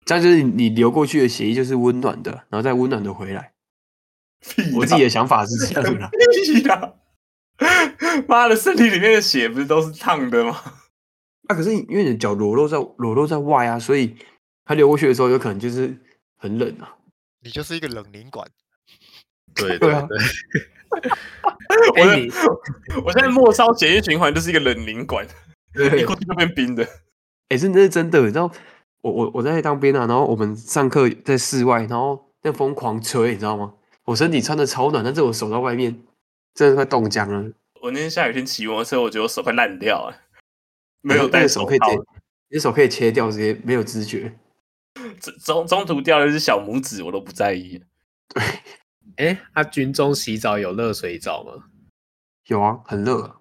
[0.05, 3.53] 这样就是你流过去的血液就是温暖的，然后再温暖的回来。
[4.75, 6.11] 我自己的想法是这样的。
[8.27, 10.59] 妈的，身体里面的血不是都是烫的吗？
[11.51, 14.15] 啊，可是因为你的脚裸露在裸露在外啊，所以
[14.65, 15.97] 它流过去的时候有可能就是
[16.39, 16.95] 很冷啊。
[17.43, 18.47] 你就是一个冷凝管。
[19.57, 20.07] 对对啊。
[20.91, 22.29] 我的，
[23.05, 25.27] 我现在末梢血液循环就是一个冷凝管，
[25.75, 26.85] 一过去就变冰的。
[26.85, 28.21] 哎、欸，是那是真的。
[28.21, 28.51] 你知道，
[29.03, 33.75] 我我我在当兵啊，然后我们上课在室外，然后在疯狂吹，你知道吗？
[34.05, 36.03] 我身体穿的超暖，但是我手在外面
[36.55, 37.53] 真的快冻僵了。
[37.83, 40.17] 我那天下雨天骑摩托车，我觉得我手快烂掉了。
[41.03, 41.85] 没有带手可以切，
[42.49, 44.39] 你手可以切掉，直接没有知觉。
[45.45, 47.83] 中中途掉了一只小拇指，我都不在意。
[48.29, 48.43] 对，
[49.17, 51.65] 哎，他军中洗澡有热水澡吗？
[52.47, 53.37] 有啊，很热。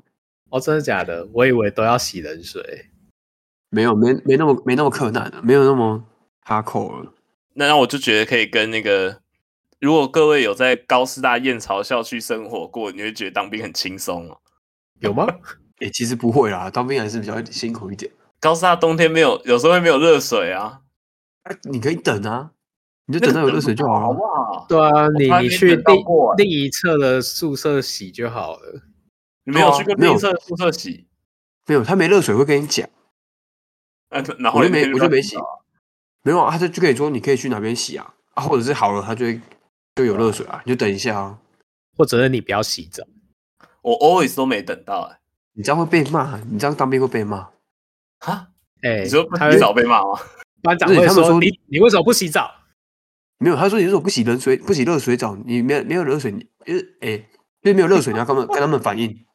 [0.49, 1.27] 哦，真的假的？
[1.33, 2.89] 我以为都要洗冷水。
[3.69, 6.03] 没有，没没那么没那么困难的，没有那么
[6.41, 7.13] 哈扣了。
[7.53, 9.21] 那那我就觉得可以跟那个。
[9.79, 14.41] 如果各位有在高师大燕巢校区生活过，你会觉得当兵很轻松哦？
[14.99, 15.25] 有吗？
[15.79, 18.11] 哎、欸，其实不会啦，当兵还是比较辛苦一点。
[18.39, 20.81] 高师大冬天没有，有时候会没有热水啊。
[21.43, 22.51] 哎、啊，你可以等啊，
[23.05, 24.01] 你就等到有热水就好了。
[24.01, 24.65] 好不好？
[24.69, 26.03] 对啊，你你去另
[26.37, 28.81] 另一侧的宿舍洗就好了。
[29.43, 31.07] 你没有去过另一侧宿舍洗？
[31.67, 32.87] 没有，他没热水会跟你讲。
[34.09, 35.37] 啊，然后我就没我就没洗。
[36.23, 39.39] 没有啊，他就就可以说你可以去哪边洗啊，啊，或者是好了，他就会。
[39.95, 41.37] 就有热水啊，你就等一下啊，
[41.97, 43.03] 或者是你不要洗澡。
[43.81, 45.18] 我 always 都没等到哎、欸，
[45.59, 47.39] 你这样会被骂，你这样当兵会被骂
[48.19, 48.47] 啊？
[48.81, 50.17] 哎、欸，你说不洗澡被骂吗？
[50.63, 52.49] 班长会说，说你你为什么不洗澡？
[53.39, 55.35] 没有，他说你为什么不洗冷水，不洗热水澡？
[55.45, 56.31] 你没有没有热水，
[56.65, 57.25] 因为哎，因
[57.63, 59.25] 为没有热水，你要跟他们跟 他们反映，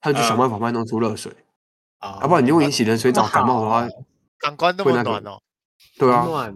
[0.00, 1.32] 他就想办法帮你弄出热水
[1.98, 3.88] 啊，要不然你如果你洗冷水澡感冒的话，
[4.38, 5.40] 感官那么暖哦，
[5.98, 6.54] 对啊，暖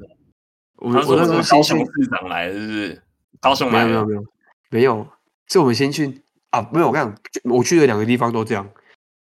[0.77, 3.03] 我我那时候高雄市长来是不是？
[3.41, 4.25] 高雄没有没有没有
[4.71, 5.09] 没有，
[5.49, 8.69] 是我们先去啊，没有我跟你讲，我去的两个地方都这样，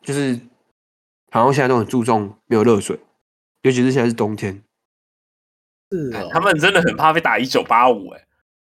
[0.06, 0.40] 就是
[1.32, 2.98] 好像现在都很注重没有热水，
[3.64, 4.64] 尤其是现在是冬天，
[5.92, 8.22] 是哦，他们真的很怕被打一九八五哎。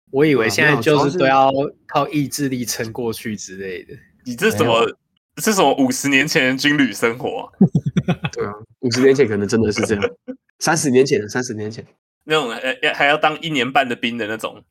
[0.10, 1.52] 我以为现在就是都要
[1.86, 3.94] 靠意志力撑过去之类的。
[4.24, 4.90] 你这什么？
[5.36, 7.46] 这什么五十年前的军旅生活、啊？
[8.34, 10.04] 对啊，五十年前可能真的是这样。
[10.58, 11.86] 三十年前，三十年前
[12.24, 14.64] 那种还还要当一年半的兵的那种，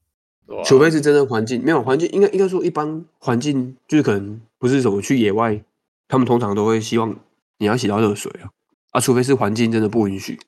[0.64, 5.62] 除非是真的环境没有环境，应该应该说一般环境就是可能不是什么去野外，
[6.08, 7.18] 他们通常都会希望
[7.58, 8.50] 你要洗到热水啊
[8.90, 10.38] 啊，除非是环境真的不允许。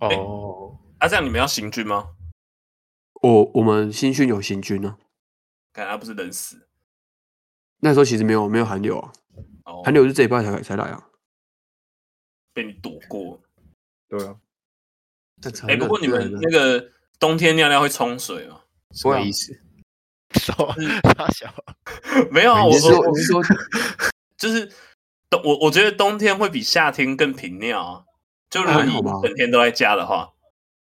[0.00, 2.10] 哦、欸，啊，这样你们要行军吗？
[3.22, 4.98] 我我们新训有行军呢、啊，
[5.72, 6.68] 看他不是冷死。
[7.80, 9.12] 那时候其实没有没有寒流啊，
[9.64, 11.08] 哦、寒流是这一半才才来啊，
[12.52, 13.40] 被你躲过。
[14.08, 14.36] 对啊，
[15.68, 18.60] 哎、欸，不过你们那个冬天尿尿会冲水吗？
[18.92, 19.58] 什么意思？
[20.34, 20.54] 说
[21.14, 21.52] 大小
[22.30, 23.42] 没有啊，我说我是说，
[24.38, 24.74] 就是冬
[25.38, 28.02] 我我觉得冬天会比夏天更频尿啊，
[28.50, 28.92] 就如果你
[29.26, 30.30] 整天都在家的话，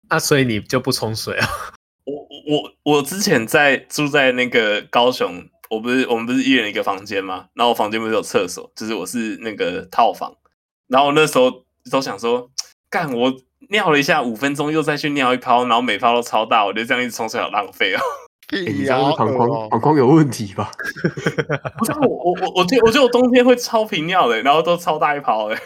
[0.09, 1.47] 那、啊、所以你就不冲水啊？
[2.05, 7.47] 我我我之前在住在那个高雄，我不是我们不是一人一个房间吗？
[7.53, 10.35] 然后我房间不是有厕所，就是我是那个套房。
[10.87, 12.49] 然后我那时候都想说，
[12.89, 13.31] 干我
[13.69, 17.99] 尿了一下五分钟，又再去尿一泡，然后每泡都超大，我觉得这样一直冲水好浪费哦。
[18.51, 20.71] 你这样是膀胱膀胱有问题吧？
[21.77, 25.57] 不是我我我我觉得我觉得我冬天会超频尿的，然后都超大一泡的。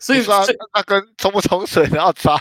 [0.00, 0.42] 所以说
[0.74, 2.38] 那跟冲不冲水然后差。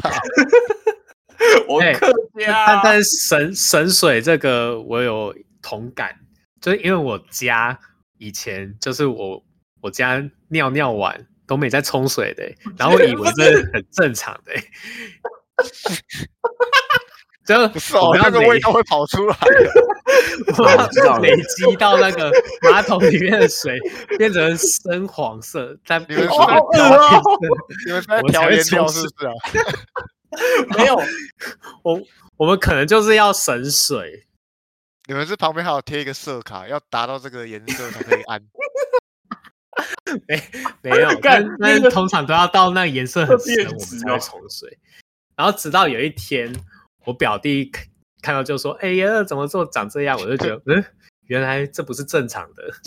[1.68, 6.16] 我客家，但省省水这个我有同感，
[6.62, 7.78] 就是因为我家
[8.18, 9.44] 以前就是我
[9.82, 14.54] 我家尿尿完都没在冲水的，然后我以为这是很正常的，
[17.46, 19.38] 就不是哦，那个味道会跑出来，
[20.58, 20.64] 我
[21.06, 22.32] 要累积到那个
[22.64, 23.80] 马桶里面的水
[24.18, 26.82] 变成深黄色，但你们是调颜
[27.22, 27.30] 色，
[27.86, 29.34] 你们在调颜料是不是啊？
[30.76, 31.00] 没有，
[31.84, 32.02] 我
[32.38, 34.26] 我们可能就是要省水。
[35.08, 38.42] 你们是旁边还有贴一个色卡，要达到这个颜色才可以按。
[40.28, 40.42] 没
[40.82, 44.78] 没有，但但是通常都要到那个颜色很深，我们才会冲水。
[45.36, 46.52] 然后直到有一天，
[47.06, 47.72] 我表弟
[48.22, 50.84] 看到就说：“哎呀，怎么做长这样？”我就觉得，嗯，
[51.28, 52.74] 原来这不是正常的。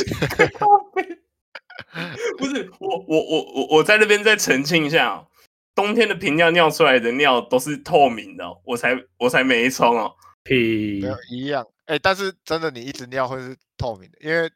[2.39, 5.15] 不是我我我我我在那边再澄清一下。
[5.15, 5.27] 哦
[5.75, 10.13] 冬天的频尿尿出来的尿都是透明的，我才我才没冲哦。
[10.43, 11.01] 屁，
[11.31, 11.65] 一样。
[11.87, 14.51] 哎、欸，但是真的，你一直尿会是透明的，因为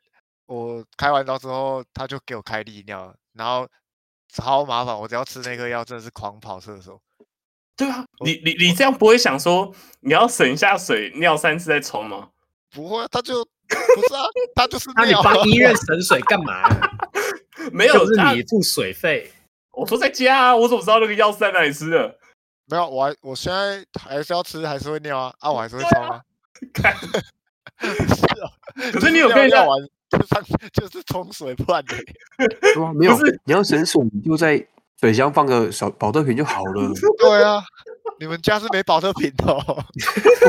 [0.46, 3.68] 我开完刀之后，他就给我开利尿，然后
[4.34, 4.98] 超麻烦。
[4.98, 7.00] 我只要吃那个药，真的是狂跑厕所。
[7.83, 12.28] 对啊，你你你这样不会想说你要省下水尿三次再冲吗？
[12.70, 14.22] 不会，他就不是啊，
[14.55, 14.95] 他就是尿。
[15.03, 16.62] 那你帮医院省水干嘛？
[17.72, 19.28] 没有，就是你付水费。
[19.72, 22.16] 我说在家啊，我怎么知道那个药是在哪里吃的？
[22.66, 26.22] 没有，我还我现在还是要吃，还是会尿啊，啊，我还是会冲啊。
[26.72, 28.47] 看，是啊，
[28.93, 29.76] 可是你有跟尿完
[30.09, 31.97] 就是就是冲水不然的。
[32.95, 34.64] 没有，你要省水，你就在
[35.03, 36.88] 水箱放个小保特瓶就好了。
[37.18, 37.61] 对啊，
[38.20, 39.44] 你们家是没保特瓶的。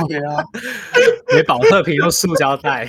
[0.08, 0.44] 对啊，
[1.34, 2.88] 没保特瓶用塑胶袋。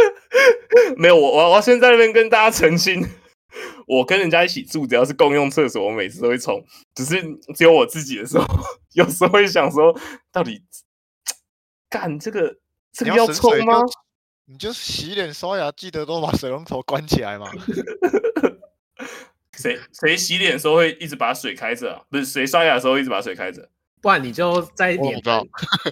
[0.98, 3.02] 没有，我我我要先在那边跟大家澄清。
[3.88, 6.62] 我跟人家一起住，只要是共用厕所，我每次都会冲。
[6.94, 7.22] 只是
[7.56, 8.46] 只有我自己的时候，
[8.92, 9.98] 有时候会想说，
[10.30, 10.62] 到底
[11.88, 12.54] 干这个
[12.92, 13.80] 这个要冲吗？
[14.44, 17.50] 你就洗脸刷牙，记得都把水龙头关起来嘛。
[19.60, 22.02] 谁谁洗脸的时候会一直把水开着啊？
[22.10, 23.68] 不是谁刷牙的时候一直把水开着？
[24.02, 25.46] 不然你就在脸盆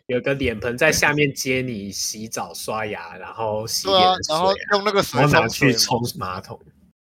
[0.06, 6.58] 有个脸盆在下面接你洗澡刷牙，然后洗脸、啊，然后用那个水拿去冲马桶。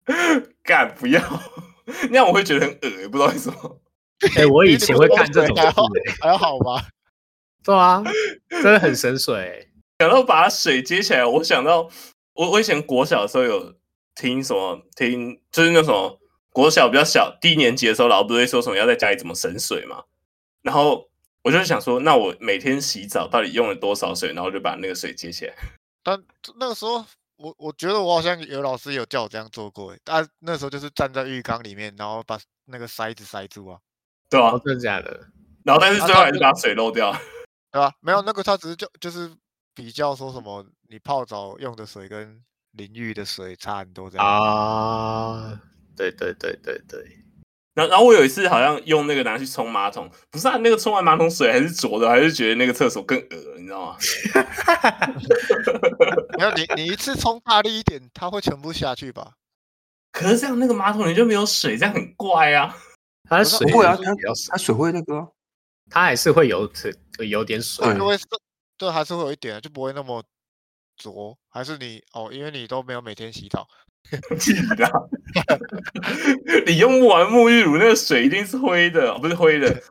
[0.64, 1.22] 干不要，
[2.10, 3.80] 那样我会觉得很恶，不知道为什么。
[4.34, 5.70] 哎、欸，我以前会干这种事、欸，
[6.20, 6.84] 还好吧？
[7.62, 8.02] 对啊，
[8.50, 9.68] 真的很省水。
[10.00, 11.88] 想到把水接起来，我想到
[12.32, 13.74] 我我以前国小的时候有
[14.14, 16.18] 听什么听，就是那种
[16.52, 20.04] 国小比较小低年级的时候，老师不会说什么要在家里怎么省水嘛。
[20.62, 21.08] 然后
[21.42, 24.32] 我就想说，那我每天洗澡到底用了多少水？
[24.32, 25.54] 然后就把那个水接起来。
[26.02, 26.22] 但
[26.58, 27.04] 那个时候。
[27.42, 33.78] 我我觉得我好像有老师有叫我这样做过，但那时候就是站在浴缸里面，然后把那个塞子塞住啊，
[34.28, 35.26] 对啊，真的假的？
[35.64, 37.10] 然后但是最后还是把水漏掉，
[37.72, 37.90] 对吧？
[38.00, 39.34] 没有那个，他只是就就是
[39.74, 45.58] 比较说什么，你泡澡用的水跟淋浴的水差很多这样啊，
[46.00, 47.16] 对对对对对。
[47.74, 53.96] 然后，然后我有一次好像用那个拿去冲马桶，不是啊，那个冲完马桶水还是浊的，还是觉得那个厕所更恶，你知道吗？
[56.38, 59.32] 没有，你你一次冲大力一点，它会全部下去吧？
[60.12, 62.74] 可是这样那个马桶里就没有水，这样很怪啊。
[63.28, 64.14] 它水会啊，它
[64.50, 65.32] 它水会那个，
[65.88, 66.68] 它还是会有
[67.20, 68.16] 有点水，就会
[68.76, 70.24] 对，还是会有一点，就不会那么
[70.96, 71.38] 浊。
[71.48, 73.68] 还是你哦，因为你都没有每天洗澡。
[74.38, 75.10] 记得，
[76.66, 79.82] 你用不完沐浴乳那个水一定是灰的，不是灰的，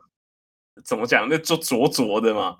[0.84, 1.28] 怎么讲？
[1.28, 2.56] 那就浊浊的嘛。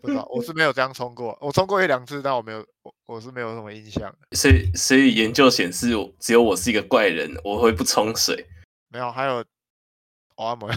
[0.00, 4.14] 不知道，我是没有这样冲过，我冲过一两次，但我没有，我我是没有什么印象。
[4.30, 5.88] 所以，所以研究显示，
[6.20, 8.46] 只有我是一个怪人，我会不冲水。
[8.88, 9.44] 没有，还有，
[10.36, 10.74] 我没有，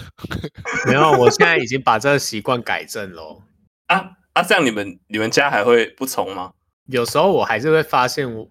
[0.90, 3.40] 没有，我现在已经把这个习惯改正了。
[3.86, 6.54] 啊啊，这样你们你们家还会不冲吗？
[6.88, 8.50] 有时候我还是会发现我。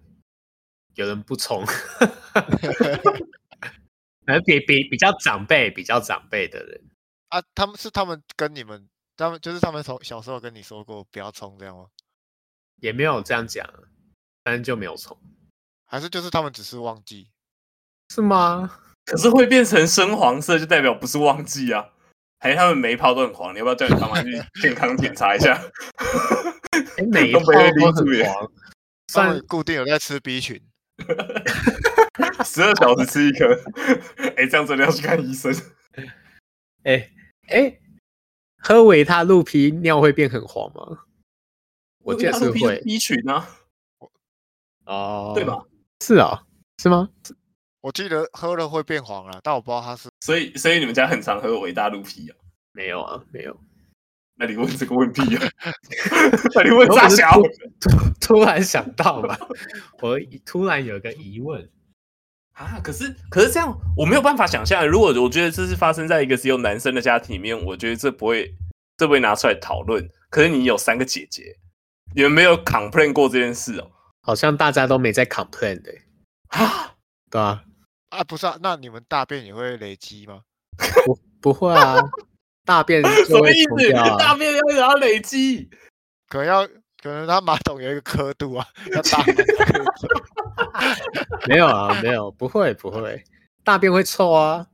[0.95, 1.65] 有人不冲，
[4.27, 6.81] 而比比比较长辈、比较长辈的人
[7.29, 11.85] 啊，他们是他们跟你们，他们就是他们从小时候跟你说过不要冲这样吗？
[12.81, 13.65] 也没有这样讲，
[14.43, 15.17] 反正就没有冲，
[15.85, 17.29] 还是就是他们只是忘记，
[18.09, 18.77] 是吗？
[19.05, 21.89] 可是会变成深黄色，就代表不是忘记啊，
[22.39, 23.53] 还是他们每一泡都很黄？
[23.53, 25.59] 你要不要叫你爸妈去健康检查一下？
[26.97, 27.39] 哎，每一泡
[27.79, 28.51] 都很黄，
[29.07, 30.61] 算固定有在吃 B 群。
[32.45, 33.45] 十二小时吃一颗，
[34.17, 35.53] 哎、欸，这样真的要去看医生。
[36.83, 37.11] 哎
[37.49, 37.79] 哎、
[38.57, 41.05] 喝维他鹿皮尿会变很黄吗？
[42.03, 42.81] 我觉得是会。
[42.81, 43.47] B 群啊，
[44.85, 45.63] 哦，对吧？
[45.99, 46.43] 是啊，
[46.81, 47.09] 是吗？
[47.81, 50.09] 我记得喝了会变黄啊，但我不知道它是。
[50.21, 52.35] 所以，所以你们家很常喝维他鹿皮啊？
[52.73, 53.55] 没有啊，没有。
[54.41, 55.47] 那你问这个问题啊？
[56.55, 57.39] 那你问啥小？
[57.79, 57.89] 突
[58.19, 59.37] 突然想到了，
[60.01, 61.69] 我突然有个疑问
[62.53, 62.79] 啊！
[62.83, 64.87] 可是可是这样，我没有办法想象。
[64.87, 68.51] 如果我觉得这是发生在一个只有男生的家庭里面，我觉得这不会
[68.97, 70.09] 这不会拿出来讨论。
[70.31, 71.55] 可是你有三个姐姐，
[72.15, 73.91] 你们没有 complain 过这件事哦？
[74.23, 75.93] 好像大家都没在 complain 的
[76.47, 76.95] 啊？
[77.29, 77.63] 对啊，
[78.09, 78.57] 啊不是啊？
[78.59, 80.41] 那你们大便也会累积吗？
[81.05, 82.01] 不不会啊。
[82.65, 83.91] 大便 什么意思？
[84.19, 85.69] 大便要要累积，
[86.29, 86.65] 可能要
[87.01, 89.23] 可能他马桶有一个刻度啊， 要大。
[91.47, 93.23] 没有啊，没有，不会不会，
[93.63, 94.67] 大便会臭啊。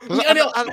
[0.00, 0.64] 不是啊，你啊，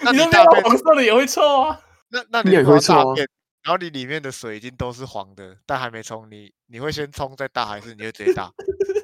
[0.00, 1.80] 那你大便黄色的也会臭啊？
[2.08, 3.14] 那那你也会臭啊？
[3.62, 8.50] 然后你里面的水已经都是黄的，但还没冲，你你会先冲再大，还是你会直接大？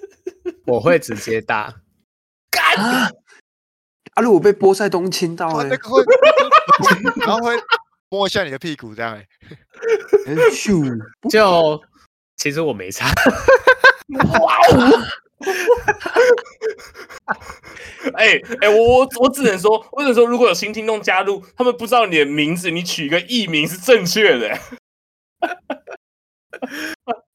[0.67, 1.73] 我会直接大。
[2.51, 2.75] 干！
[2.77, 3.09] 啊！
[4.21, 5.69] 如果被波塞冬亲到，哎，
[7.25, 7.55] 然后会
[8.11, 9.27] 摸一下你的屁股，这样，哎，
[10.53, 10.99] 咻！
[11.31, 11.83] 就
[12.37, 13.07] 其实我没擦。
[14.41, 14.99] 哇 哦！
[18.15, 24.59] 哎哎，我我我只能说，我只能说，如果有新听众加入，他们不知道你的名字，你取一个艺名是正确的。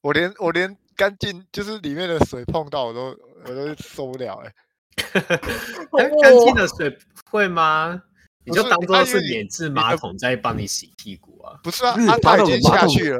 [0.02, 3.16] 我连我连干净就是里面的水碰到我都
[3.46, 4.52] 我都受不了，哎。
[6.22, 6.96] 干净的水
[7.30, 8.02] 会吗？
[8.46, 11.58] 你就当做是免治马桶在帮你洗屁股啊？
[11.62, 13.18] 不是啊，他他已经下去了，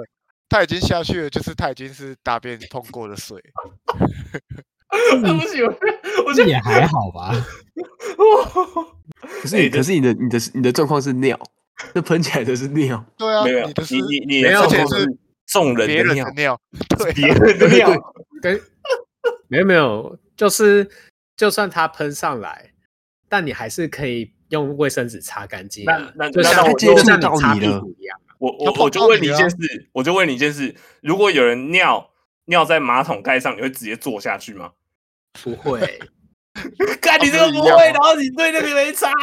[0.51, 3.43] 他已经下去了，就是他已经是大便碰过的水。
[5.23, 7.35] 对不起，我觉得也还好吧。
[9.41, 11.41] 可是你，可是你的你的你的状况是尿，
[11.95, 13.03] 那喷起来的是尿。
[13.17, 15.17] 对啊，没有，你你你没有，而且是
[15.47, 16.61] 众人的尿，
[16.99, 17.91] 对，别人的尿，
[18.43, 18.61] 跟
[19.49, 20.87] 没有没有，就是。
[21.37, 22.73] 就算它喷上来，
[23.29, 25.85] 但你还是可以用卫生纸擦干净。
[25.85, 28.19] 那那就像我就像你擦屁股一样。
[28.39, 29.57] 我我我就问你一件事，
[29.93, 32.11] 我就问你一件事：如果有人尿
[32.47, 34.73] 尿在马桶盖上，你会直接坐下去吗？
[35.43, 35.99] 不会。
[37.01, 39.11] 看你这个不会，然后你对那个没擦。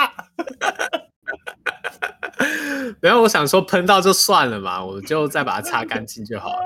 [3.00, 6.66] 然后我想说喷到就算了嘛，我就再把它擦干净就好了。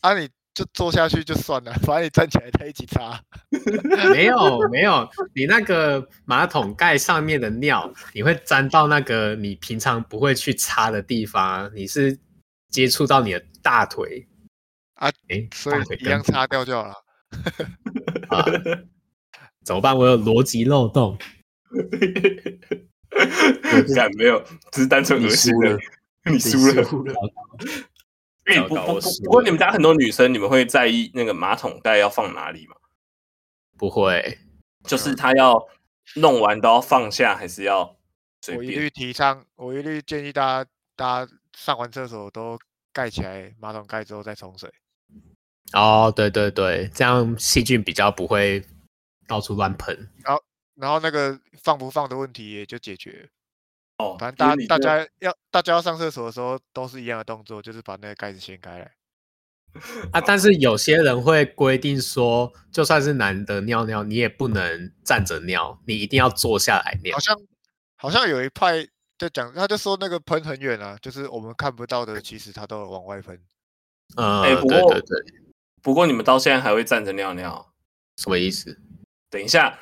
[0.00, 0.28] 啊你。
[0.52, 3.18] 就坐下去就算了，反正你站起来再一起擦。
[4.12, 12.18] 没有没有，你那个马桶盖上面的尿，你会沾到那个你平常不会去擦的地方，你是
[12.68, 14.26] 接触到你的大腿
[14.94, 15.08] 啊？
[15.28, 16.94] 哎，所以一样擦掉就好了。
[18.28, 18.44] 啊，
[19.64, 19.96] 怎么办？
[19.96, 21.16] 我有逻辑漏洞。
[23.94, 24.42] 敢没有，
[24.72, 25.78] 只是单纯恶心了。
[26.24, 26.82] 你输了。
[28.54, 32.76] 欸、不不不，不过你们家很多女生，你们会在意那个马桶盖要放哪里吗？
[33.76, 34.38] 不会，
[34.84, 35.66] 就是他要
[36.16, 37.96] 弄完都要放下，还是要
[38.42, 38.68] 随便？
[38.68, 42.58] 我一律提倡，我一律建议大家，大家上完厕所都
[42.92, 44.70] 盖起来马桶盖之后再冲水。
[45.72, 48.62] 哦，对对对，这样细菌比较不会
[49.26, 49.96] 到处乱喷。
[50.24, 50.42] 然后，
[50.74, 53.28] 然后那个放不放的问题也就解决。
[54.00, 58.90] 哦，反正大家大家要大家要上厕所的时候都是一样的动作，就是把那个盖子掀开来。
[60.12, 67.14] 啊，但是有些人会规定说，就算是男的尿尿，你也不能站着尿，你一定要坐下来尿。
[67.14, 67.36] 好像
[67.96, 68.84] 好像有一派
[69.16, 73.40] 就讲，他就说那个喷很远啊，就是我们看不到的，其实他都有往外喷。
[74.16, 75.34] 嗯，哎、不过对对对，
[75.82, 77.72] 不过你们到现在还会站着尿尿？
[78.16, 78.76] 什么意思？
[79.30, 79.78] 等一下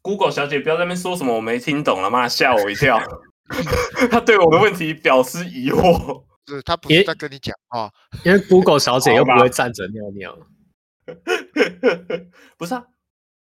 [0.00, 3.02] ，Google 小姐不要在那边说什么我没听懂了，嘛吓我一跳。
[4.10, 6.24] 他对我的问题表示疑惑。
[6.46, 7.90] 是他不是在跟你讲话，
[8.22, 10.38] 因为 Google 小姐又不会站着尿尿。
[12.58, 12.84] 不是啊，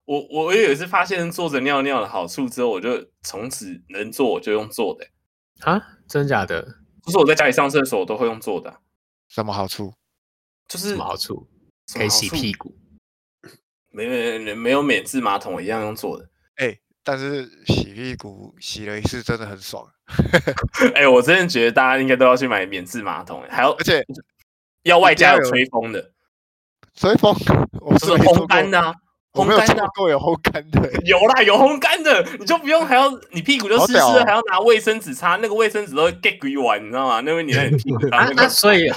[0.06, 5.70] 我我也有一次发现坐着尿尿的好处之后，我就从此能坐我就用坐的、欸。
[5.70, 6.62] 啊，真假的？
[7.04, 8.80] 就是我在家里上厕所，我都会用坐的。
[9.28, 9.92] 什么好处？
[10.66, 11.46] 就是什么好处？
[11.92, 12.74] 可以洗屁股。
[13.90, 16.28] 没没没没有免治马桶，我一样用坐的。
[16.56, 19.86] 哎、欸，但是洗屁股洗了一次真的很爽。
[20.92, 24.04] 哎、欸，我真的觉得大家应该都要去买免治马桶，还要而且
[24.82, 26.10] 要外加有吹风的。
[26.96, 27.32] 吹风，
[27.80, 28.92] 我是烘干的啊，
[29.32, 37.20] 烘干的够有烘干的，有啦，有烘干的，你就不用还要你屁股就湿湿的，还要拿卫生纸擦，那个卫生纸都会 get 鬼完，你知道吗？
[37.20, 38.90] 那边你很屁股上那个，所以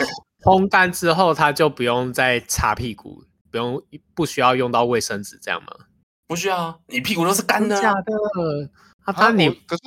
[0.43, 3.79] 烘干之后他就不用再擦屁股，不用
[4.15, 5.67] 不需要用到卫生纸这样吗？
[6.29, 7.81] 不需要啊，你屁股都是干的。
[7.81, 8.13] 假的？
[9.03, 9.81] 啊，他你可是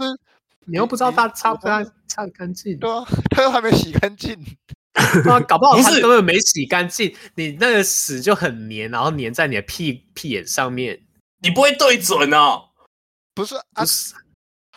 [0.66, 2.76] 你又不知道他擦不擦擦干净？
[2.78, 4.36] 对啊， 他又还没洗干净。
[4.92, 11.00] 啊，搞不好他根本没洗干净，你那个屎就很黏，然后黏在你的屁屁眼上面，
[11.42, 12.70] 你不会对准哦？
[13.34, 14.12] 不是，啊是，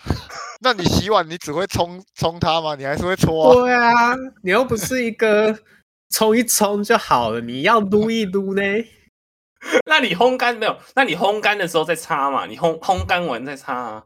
[0.62, 2.76] 那你洗碗你只会冲冲它吗？
[2.76, 3.56] 你还是会搓？
[3.56, 5.58] 对啊，你又不是一个
[6.12, 8.62] 冲一冲就好了，你要撸一撸呢？
[9.86, 10.80] 那你烘干没有？
[10.96, 12.46] 那你烘干的时候再擦嘛？
[12.46, 14.06] 你烘烘干完再擦啊？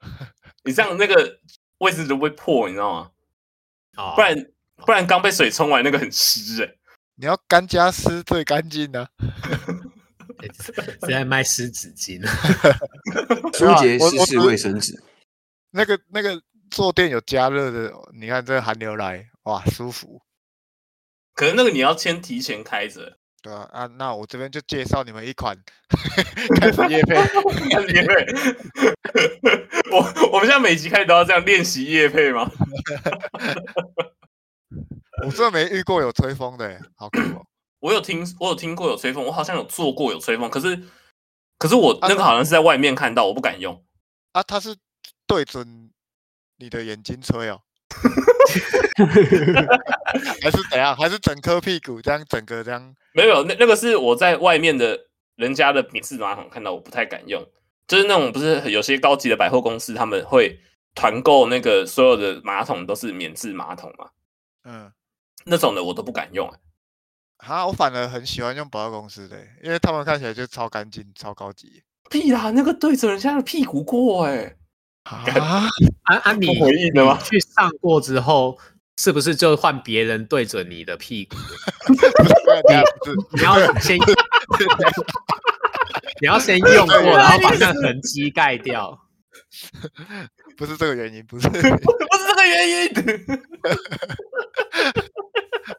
[0.64, 1.38] 你这样那个
[1.78, 3.10] 位置都不会破，你知道吗？
[3.96, 4.52] 哦，不然。
[4.86, 6.78] 不然刚被水冲完，那个很湿哎、欸。
[7.16, 9.06] 你要干加湿最干净的。
[10.58, 12.18] 是在卖湿纸巾，
[13.52, 14.98] 舒洁湿式卫生纸。
[15.70, 20.22] 那个那个坐垫有加热的，你看这个寒流来，哇，舒服。
[21.34, 23.18] 可是那个你要先提前开着。
[23.42, 25.56] 对啊，啊，那我这边就介绍你们一款
[26.60, 28.14] 开始 业配，开始业配。
[29.90, 29.98] 我
[30.32, 32.48] 我们现在每集开始都要这样练习业配吗？
[35.24, 37.44] 我真的没遇过有吹风的，好酷哦！
[37.80, 40.78] 我有听，我有听过有吹风，我好像有做过有吹风，可是，
[41.58, 43.82] 可是我那个好像是在外面看到，我不敢用。
[44.32, 44.76] 啊，它是
[45.26, 45.90] 对准
[46.56, 47.60] 你的眼睛吹哦，
[50.42, 50.94] 还是怎样？
[50.96, 52.94] 还是整颗屁股这样，整个这样？
[53.12, 54.98] 没有，那那个是我在外面的
[55.36, 57.44] 人家的免治马桶看到，我不太敢用。
[57.86, 60.58] 就是那种不是有些高级的百货公司，他们会
[60.94, 64.10] 团购那个所有的马桶都是免治马桶嘛？
[64.64, 64.92] 嗯。
[65.46, 66.52] 那种的我都不敢用，
[67.38, 71.82] 哈，我反而很喜欢用百货公司的，因为他们看起来就超干净、超高级。
[72.10, 74.54] 屁啦，那个对着人家的屁股过哎，
[75.04, 75.24] 啊
[76.04, 76.32] 啊啊！
[76.32, 77.18] 你回忆的吗？
[77.24, 78.58] 去上过之后，
[78.98, 81.34] 是不是就换别人对准你的屁股？
[83.32, 83.98] 你要先，
[86.20, 89.00] 你要先用过，然后把那痕迹盖掉。
[90.56, 92.88] 不是这个原因，不是，不是这个原因。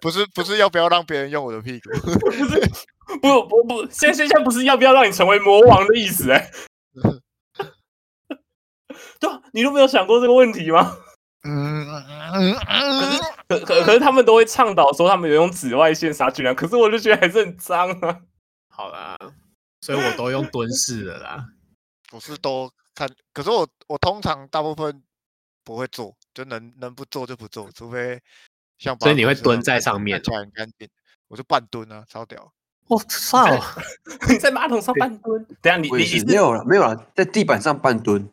[0.01, 1.91] 不是不是要不要让别人用我的屁股？
[2.19, 2.59] 不是
[3.21, 6.51] 不不不，现在现在不是要不要让你成为魔王的意思哎、欸？
[9.19, 10.97] 对啊，你都没有想过这个问题吗？
[11.43, 12.59] 嗯嗯嗯。
[12.99, 18.19] 可是可可可是他们都会倡导说他们有用紫外线杀菌啊，可是我就觉得还是很脏啊。
[18.69, 19.17] 好啦，
[19.81, 21.45] 所以我都用蹲式的啦。
[22.09, 25.01] 不是都看，可是我我通常大部分
[25.63, 28.19] 不会做，就能能不做就不做，除非
[28.77, 28.97] 像。
[28.99, 30.87] 所以你会蹲在上面，看起来很干净。
[31.27, 32.51] 我就半蹲啊，超屌！
[32.87, 33.45] 我操！
[34.27, 35.45] 你在马桶上半蹲？
[35.61, 38.29] 等下你你没有了，没有了，在地板上半蹲。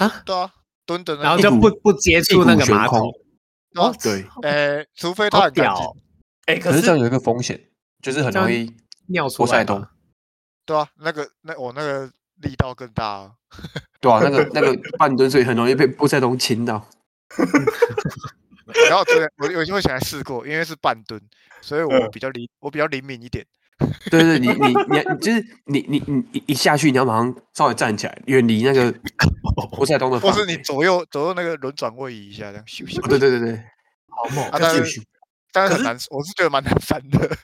[0.00, 0.50] 啊，对啊，
[0.86, 3.12] 蹲的，然后就不不接触那个马桶。
[3.74, 5.84] 哦，对，呃，除非他很干净。
[6.46, 7.58] 哎，可是这样有一个风险，
[8.02, 8.70] 就是很容易
[9.06, 9.64] 尿出来。
[9.64, 12.10] 对啊，那个那我那个
[12.42, 13.32] 力道更大。
[14.00, 16.86] 对啊，那个那个半蹲，所以很容易被波塞冬亲到。
[18.88, 21.20] 然后这我我就会想来试过，因为是半蹲，
[21.60, 23.44] 所以我比较灵，我比较灵敏一点。
[24.10, 28.94] 对对，你你你就是你你你一下去，你要马上稍微站起来，远离那个
[29.54, 30.18] 波塞冬的。
[30.20, 33.00] 或是你左右左右那个轮转位移一下，这样咻咻。
[33.08, 33.56] 对对对对，
[34.08, 34.48] 好猛！
[34.52, 35.02] 但是
[35.52, 37.36] 但是很难，我是觉得蛮难翻的。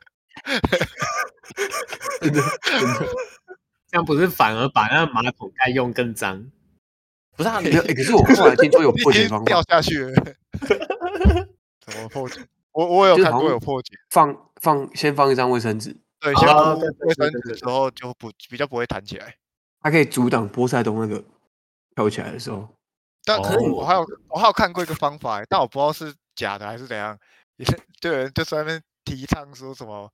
[2.20, 2.42] 真的，
[3.90, 6.50] 这样不是反而把那个马桶盖用更脏？
[7.36, 10.12] 不是啊， 可是我后来听说有破解方法，掉下去了。
[11.80, 12.40] 怎么破解？
[12.72, 19.34] 我我有看过有破解，放放先放一张卫生纸，对，先放卫生纸之后就不比较不会弹起来，
[19.80, 21.24] 它可以阻挡波塞冬那个
[21.98, 22.68] 跳起来的时候。
[23.24, 27.18] 但可是哦我还有我还有看过一个方法，但我不知道是假的还是怎样。
[27.56, 27.66] 也
[28.00, 30.08] 就有人就在那边提倡说什么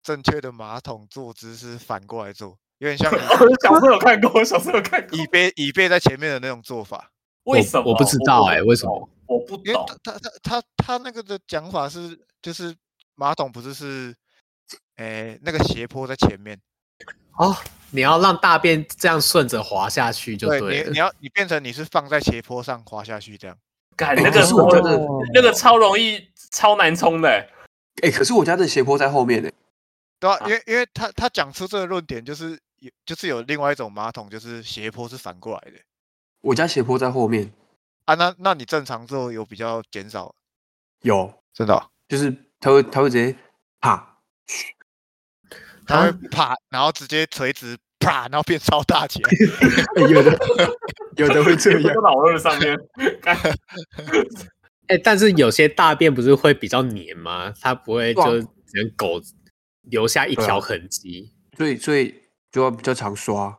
[0.00, 3.18] 正确的马桶坐姿是反过来坐，有点像我
[3.60, 5.18] 小时候有看过，我小时候有看过。
[5.18, 7.10] 椅背椅背在前面的那种做法。
[7.44, 7.90] 为什么？
[7.90, 9.08] 我不知道哎、为什么？
[9.26, 9.84] 我不因为懂。
[10.04, 12.74] 他他他他他那个的讲法是，就是
[13.16, 14.14] 马桶不是是，
[14.96, 16.56] 诶那个斜坡在前面，
[17.36, 17.54] 哦，
[17.94, 20.82] 你要让大便这样顺着滑下去就对。
[20.82, 23.56] 你你要你变成你是放在斜坡上滑下去这样。
[23.96, 27.48] 干那个欸是我觉得哦那个超容易、超难冲的、欸。
[28.02, 29.48] 哎、可是我家的斜坡在后面呢、
[30.18, 35.78] 对啊，啊因为因为他他讲出这个论点，就是有就是有另外一种马桶，就是斜坡是反过来的
[36.40, 37.52] 我家斜坡在后面，
[38.06, 38.16] 啊。
[38.16, 40.34] 那那你正常之后有比较减少，
[41.02, 43.38] 有，真的哦、就是他会他会直接
[43.80, 44.18] 啪，
[45.86, 49.20] 他会啊啪，然后直接垂直啪，然后变超大起
[49.96, 50.38] 有的
[51.16, 52.76] 有的会这在样，老二上面，
[53.20, 53.36] 干
[54.88, 57.52] 哎、但是有些大便不是会比较黏吗？
[57.60, 59.20] 它不会就只能狗
[59.82, 61.32] 留下一条痕迹。
[61.56, 62.14] 所以所以
[62.52, 63.58] 就要比较常刷，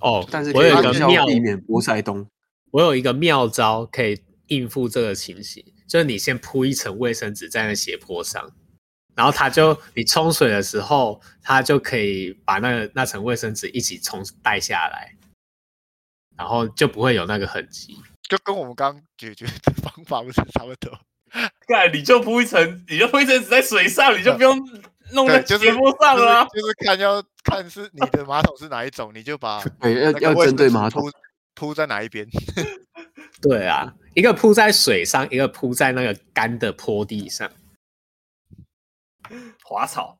[0.00, 2.28] 哦，但是我有一个妙，避免波塞冬。
[2.72, 8.50] 我有一个妙招可以应付这个情形，就是你先铺一层卫生纸在那斜坡上，
[9.18, 15.12] 然后它就你冲水的时候，它就可以把那个那层卫生纸一起冲带下来，
[16.36, 17.96] 然后就不会有那个痕迹。
[18.28, 20.96] 就跟我们刚刚解决的方法不是差不多？
[21.66, 24.56] 干你就铺一层，你就铺一层纸在水上，你就不用
[25.10, 31.10] 弄在对，就是斜坡上了、啊就是，就是看要看是你的马桶是哪一种，你就把对，要那个要针对马桶铺。
[31.56, 32.24] 铺在哪一边。
[33.42, 37.50] 对啊，一个铺在水上，一个铺在那个干的坡地上。
[39.64, 40.18] 滑草。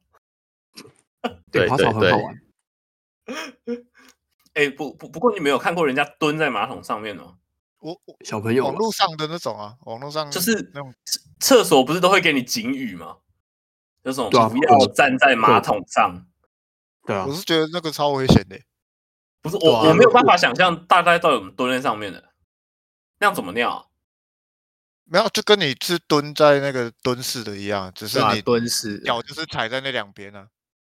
[1.50, 2.42] 对，对滑草很对好玩。
[4.54, 7.36] 哎、不不不过你没有看过人家蹲在马桶上面哦？
[7.80, 10.92] 我我小朋友网络上的那种啊，网络上就是那种
[11.38, 13.18] 厕所不是都会给你警语吗？
[14.02, 16.26] 那种不要站在马桶上。
[17.04, 18.58] 对啊我，是觉得那个超危险的。
[19.40, 22.32] 不是我、啊我没有办法想象大概到底怎么蹲在上面的，
[23.20, 23.86] 那样怎么尿、啊？
[25.10, 30.46] 没有，就跟你是蹲在那个蹲式的一样，只是你蹲式脚就是踩在那两边啊。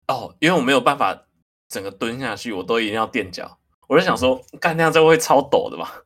[0.09, 1.27] 哦，因为我没有办法
[1.69, 3.59] 整个蹲下去，我都一定要垫脚。
[3.89, 6.03] 我就想说，干那样就会超抖的吧？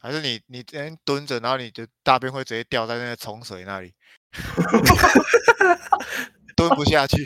[0.00, 3.94] 还是你你今天蹲着，然后你的大便会直接掉在那个冲水那里，
[6.54, 7.22] 蹲不下去。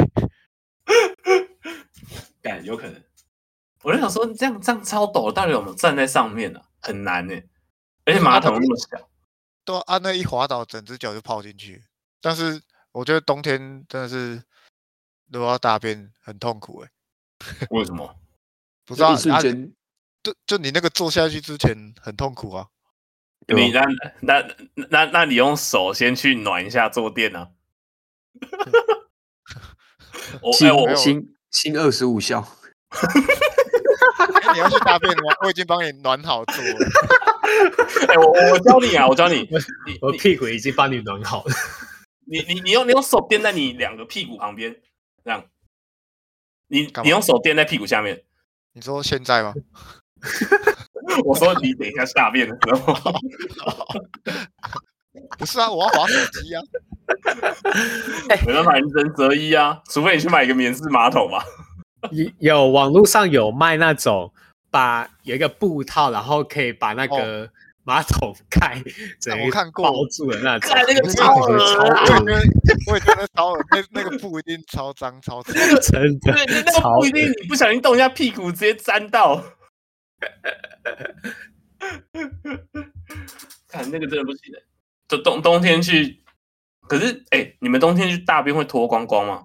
[2.41, 3.03] 干有可能。
[3.83, 6.67] 我就想说，这样这样超抖，到底有没有站在上面呢、啊？
[6.81, 7.35] 很难呢、
[8.05, 9.08] 而且马桶那么小。
[9.69, 11.85] 都按那一滑倒，整只脚就泡进去。
[12.23, 12.59] 但是
[12.91, 14.43] 我觉得冬天真的是
[15.31, 16.91] 如果要大便很痛苦哎、
[17.69, 18.17] 为什么？
[18.87, 19.71] 不知道一瞬啊间，
[20.23, 22.69] 就就你那个坐下去之前很痛苦啊。
[23.49, 23.85] 你那
[24.23, 24.41] 那
[24.75, 27.51] 那那那你用手先去暖一下坐垫啊。
[30.41, 32.57] 我哎、我没有新新二十五孝，
[34.43, 35.35] 欸你要去大便吗？
[35.43, 36.77] 我已经帮你暖好坐了。
[38.09, 39.49] 哎、我我我教你啊，我教你，
[39.87, 41.53] 你我屁股已经帮你暖好了。
[42.27, 44.77] 你你你用你用手垫在你两个屁股旁边，
[45.25, 45.45] 这样。
[46.69, 48.25] 你你用手垫在屁股下面。
[48.75, 49.55] 你说现在吗？
[51.25, 52.95] 我说你等一下下便的时候，
[55.39, 56.63] 不是啊，我要滑手机啊。
[58.47, 61.43] 没办法，人人择一啊，除非你去买一个棉式马桶嘛。
[62.13, 64.33] 有有网络上有卖那种，
[64.71, 67.51] 把有一个布套，然后可以把那个
[67.85, 68.83] 马桶盖
[69.21, 70.71] 整个我看过包住的那种。
[70.71, 71.97] 看那个那超个恶超啊！
[71.97, 72.41] 我也觉得，
[72.91, 75.55] 我也觉得超恶，那那个布一定超脏超脏。
[75.83, 79.43] 真的对，那那个超不一定，你不小心动一下屁股，直接粘到。
[83.69, 84.61] 看那个真的不行的，
[85.09, 86.21] 就冬冬天去，
[86.89, 89.45] 可是哎、你们冬天去大便会脱光光吗？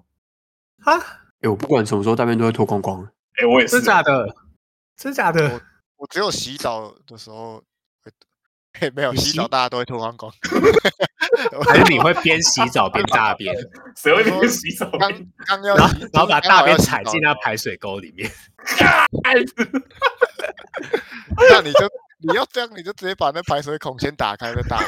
[0.84, 1.00] 啊，
[1.44, 3.06] 哎，我不管什么时候大便都会脱光光。
[3.36, 4.34] 哎、我也是真，假的？
[4.96, 5.60] 真假的？
[5.96, 7.62] 我只有洗澡的时候
[8.02, 8.10] 会，
[8.80, 10.32] 嘿，没有洗洗澡，大家都会脱光光。
[11.68, 13.54] 还是你会边洗澡边大便，
[13.96, 15.28] 谁会边洗澡刚边？
[15.46, 18.30] 刚要然后洗，然后把大便踩就是进那排水沟里面？
[21.50, 21.80] 那你就
[22.20, 24.82] 你要这样，你就直接把那排水孔先打开再大。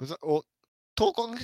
[0.00, 0.42] 不是我
[0.94, 1.38] 脱光，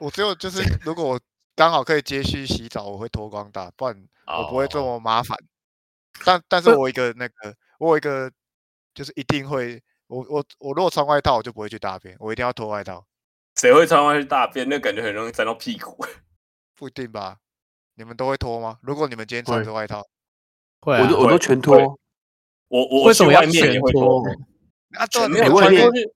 [0.00, 1.20] 我只有就是 如果我
[1.54, 5.38] 刚好可以接续洗澡，我会脱光打，不然我不会这么麻烦。
[6.24, 8.28] 但但是我一个那个，我有一个
[8.94, 13.06] 就是一定会，我我我如果穿外套，我就不会去大便，我一定要脱外套。
[13.54, 14.68] 谁会穿外去大便？
[14.68, 15.96] 那感觉很容易沾到屁股。
[16.74, 17.36] 不一定吧？
[17.94, 18.80] 你们都会脱吗？
[18.82, 20.04] 如果你们今天穿着外套，
[20.80, 21.78] 会啊，我都我都全脱。
[22.66, 24.24] 我我为什么要全脱？
[24.98, 26.14] 啊，对，没有外面全脱是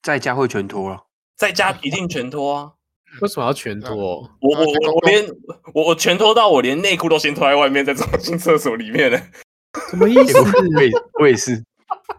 [0.00, 1.03] 在家会全脱了。
[1.36, 2.72] 在家一定全脱啊！
[3.20, 3.94] 为什么要全脱？
[4.40, 5.26] 我我我我连
[5.72, 9.18] 我我全脱到我连内裤都先脱在外面，再走进厕所里面了。
[9.90, 10.38] 什么意思？
[10.76, 11.64] 我也我也是，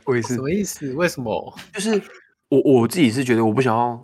[0.06, 0.42] 我也是什。
[0.42, 0.94] 么意思？
[0.94, 1.58] 为什么？
[1.74, 2.02] 就是
[2.50, 4.02] 我我自己是觉得我不想要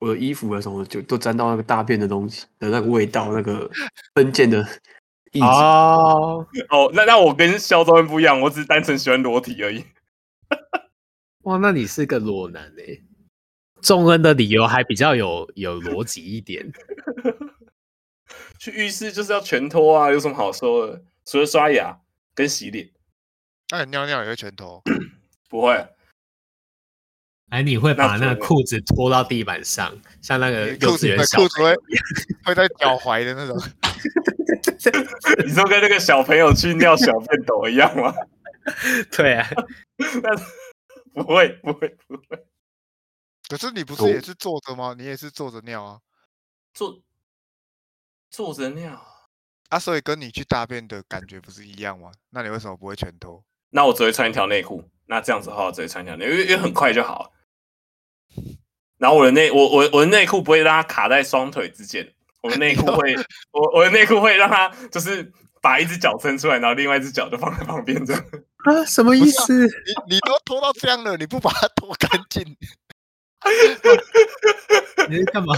[0.00, 3.70] 我的衣服啊什么就都沾到那个大便的东西的那个味道，那个
[4.14, 4.58] 分溅的
[5.32, 5.46] 液体。
[5.46, 9.84] 哦哦，那那我跟肖忠不一样，我只是单纯喜欢裸体而已。
[11.42, 13.02] 哇，那你是个裸男诶。
[13.82, 16.70] 仲恩的理由还比较有有逻辑一点。
[18.58, 21.02] 去浴室就是要全脱啊，有什么好说的？
[21.24, 21.98] 除了刷牙
[22.34, 22.90] 跟洗脸。
[23.70, 24.82] 那你尿尿也会全脱？
[25.48, 25.86] 不会。
[27.50, 31.74] 哎，你会把那那个裤子拖到地板上，像那个幼稚园小裤子会
[32.44, 33.56] 会在脚踝的那种。
[35.46, 38.12] 你说跟那个小朋友去尿小便斗一样吗？
[39.16, 39.48] 对啊，
[40.22, 40.44] 但是
[41.14, 42.44] 不会不会不会。
[43.48, 44.94] 可是你不是也是坐着吗？
[44.96, 45.98] 你也是坐着尿啊？
[46.74, 47.00] 坐
[48.30, 49.02] 坐着尿
[49.70, 52.12] 啊，所以跟你去大便的感觉不是一样吗？
[52.30, 53.42] 那你为什么不会全脱？
[53.70, 54.88] 那我只会穿一条内裤。
[55.06, 57.30] 那这样子的话，我只会穿一条内裤，因为因为很快就好了。
[58.98, 63.14] 然后我的内我我我的内裤不会让它卡在双腿之间，我的内裤 会
[63.52, 65.32] 我我的内裤会让它就是
[65.62, 68.22] 把一只脚伸出来，然后另外一只脚就放在旁边这样。
[68.64, 69.66] 啊，什么意思？
[69.66, 72.56] 你你都脱到这样了，你不把它脱干净？
[75.08, 75.54] 你在干嘛？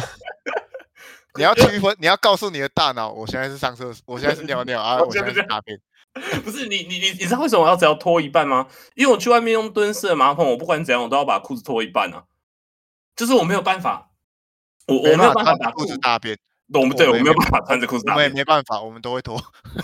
[1.36, 5.80] 你要区分，你要告诉你的大脑，我现在是上厕所，我现在是尿尿啊，我现在是大便。
[6.44, 8.66] 不是你你你你知道为什么我要只要脱一半吗？
[8.96, 12.24] 因为我去外面用蹲式的马桶，我不管怎样，我都要把裤子脱一半啊。
[13.14, 14.10] 就是我没有办法，
[14.88, 16.36] 我我没有办法把裤子大便。
[16.74, 19.36] 我们对我没有办法穿着裤子大便，我也没办法，我们都会脱。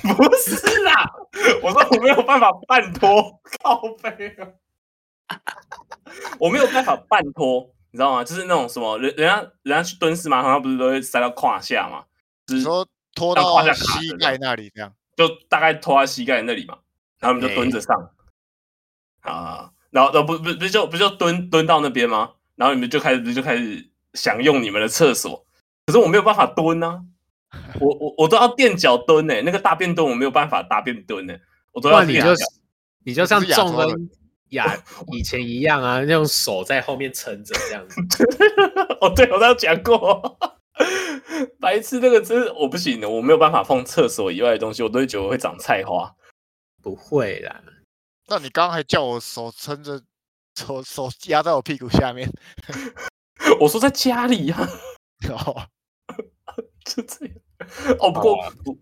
[0.03, 1.13] 不是啦，
[1.63, 4.37] 我说我没有办法半脱，靠背
[5.29, 5.39] 啊，
[6.39, 7.73] 我没有办法半脱。
[7.91, 8.25] 你知道吗？
[8.25, 12.05] 就是那种什么人，人家人家去蹲式马桶，他不是都会塞到胯下嘛？
[12.47, 16.79] 就是说拖到胯下膝盖那里，这样就大概拖到膝盖那里嘛。
[17.19, 18.11] 然后我们就蹲着上
[19.21, 22.33] 啊，然后然后不不不就不就蹲蹲到那边吗？
[22.57, 25.47] 然后你们就开始就开始享用你们的厕所。
[25.87, 27.01] 可是我没有办法蹲啊，
[27.81, 29.43] 我我我都要垫脚蹲呢、欸。
[29.43, 31.41] 那个大便蹲我没有办法大便蹲呢、欸，
[31.73, 32.33] 我都要垫脚。
[33.05, 34.11] 你就像仲恩。
[34.51, 34.77] 呀，
[35.13, 38.01] 以前一样啊，用手在后面撑着这样子。
[39.01, 40.39] 哦，对，我都有讲过。
[41.61, 46.15] 白痴，那个真是我不行的，我没有办法碰厕所以外的东西，我都会觉得我会长菜花。
[46.83, 47.61] 不会啦，
[48.29, 50.01] 那你刚刚还叫我手撑着，
[50.55, 52.31] 手手压在我屁股下面。
[53.61, 54.69] 我说在家里呀、啊。
[55.31, 55.63] 哦，
[56.85, 57.35] 就这样。
[57.99, 58.79] 哦，不过不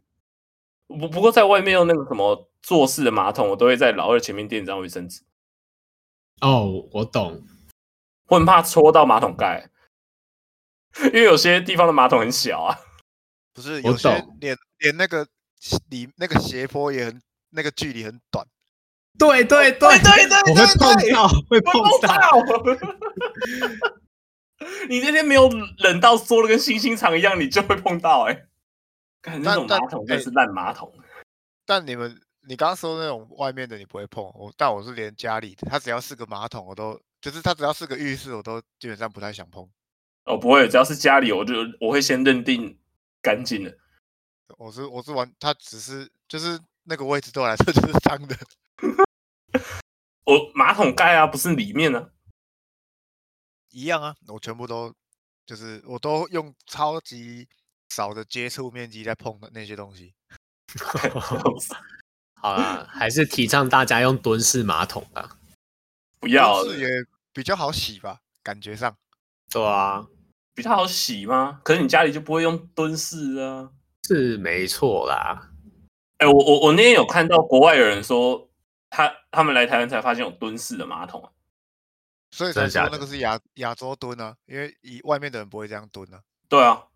[0.98, 5.22] 不不过在外面用那个什么坐式的马桶，我都会在老二前面垫一张卫生纸。
[6.44, 7.42] 哦，我懂。
[8.26, 9.70] 我很怕戳到马桶盖，
[11.04, 12.78] 因为有些地方的马桶很小啊。
[13.54, 14.08] 不是，有些
[14.40, 15.26] 连连那个
[15.88, 17.20] 里那个斜坡也很，
[17.50, 18.46] 那个距离很短。
[19.18, 22.18] 对对对对对，对，我会碰到，会碰到。
[24.88, 28.48] 你那天没有冷到缩的跟星星肠一样，你就会碰到哎、欸。
[29.22, 30.92] 看那种马桶真是烂马桶。
[31.64, 32.20] 但你们。
[32.46, 39.68] 你刚刚说那种外面的你不会碰我，但我是连家里的，它只要是个马桶，我都就是它只要是个浴室，我都基本上不太想碰。
[40.24, 42.78] 哦，不会，只要是家里，我就我会先认定
[43.22, 43.76] 干净的。
[44.58, 48.36] 我是我是玩，它只是就是那个位置对我来说 就是脏的。
[50.24, 52.10] 我马桶盖啊，不是里面啊，
[53.70, 54.94] 一样啊，我全部都
[55.46, 57.48] 就是我都用超级
[57.88, 60.14] 少的接触面积在碰的那些东西。
[62.44, 65.38] 好啦，还是提倡大家用蹲式马桶吧。
[66.20, 66.88] 不要，蹲式也
[67.32, 68.20] 比较好洗吧？
[68.42, 68.94] 感觉上，
[69.50, 70.06] 对啊，
[70.52, 71.62] 比较好洗吗？
[71.64, 73.70] 可是你家里就不会用蹲式啊？
[74.06, 75.52] 是没错啦。
[76.18, 78.50] 哎、欸，我我我那天有看到国外有人说，
[78.90, 81.32] 他他们来台湾才发现有蹲式的马桶，
[82.30, 86.20] 所以才说那个是亚亚洲蹲啊，因为以外面的人不会这样蹲啊。
[86.50, 86.88] 对啊，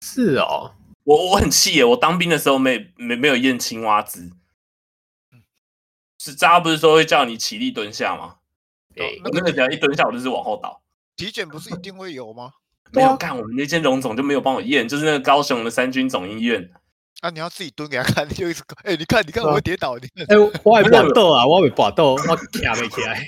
[0.00, 0.76] 是哦。
[1.08, 1.84] 我我很气耶！
[1.86, 4.30] 我当兵的时候没没没有验青蛙姿，
[6.18, 8.34] 是大家不是说会叫你起立蹲下吗？
[8.94, 10.82] 对，那个只要一蹲下，我就是往后倒。
[11.16, 12.52] 体检不是一定会有吗？
[12.92, 16.70] 没有干，我们那间荣总就没有帮我验，就是那个高雄的三军总医院。
[17.22, 20.26] 啊，你要自己蹲给他看，就一直哎，你看，你看，我会跌倒，你看。
[20.28, 23.26] 哎，我 还搏斗啊，我还搏斗，我卡没起来。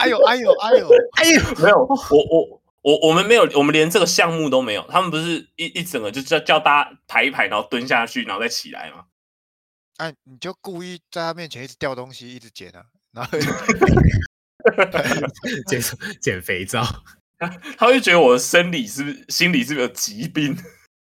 [0.00, 0.88] 哎呦，哎呦，哎呦，
[1.18, 1.86] 哎呦，没有，我
[2.30, 4.86] 我我我们没有，我们连这个项目都没有。
[4.88, 9.06] 他们不是一一整个就叫叫大家排一排，然后蹲下去，然后再起来吗？
[9.96, 13.38] 哎、啊，你就故意在他面前一直掉东西，一直捡啊，然后
[15.66, 15.80] 捡
[16.20, 16.84] 捡肥皂，
[17.76, 20.56] 他会觉得我的生理是不是心理是不是有疾病？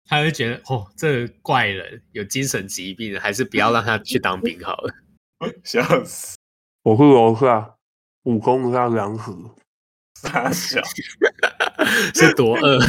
[0.06, 4.94] 他会觉得哦，这个怪人有精神疾病，还是不要让他去当兵好了。
[5.66, 6.38] 笑死！
[6.84, 7.76] 我是楼下
[8.24, 9.56] 武功下两河，
[10.22, 10.80] 傻笑，
[12.16, 12.80] 是多饿？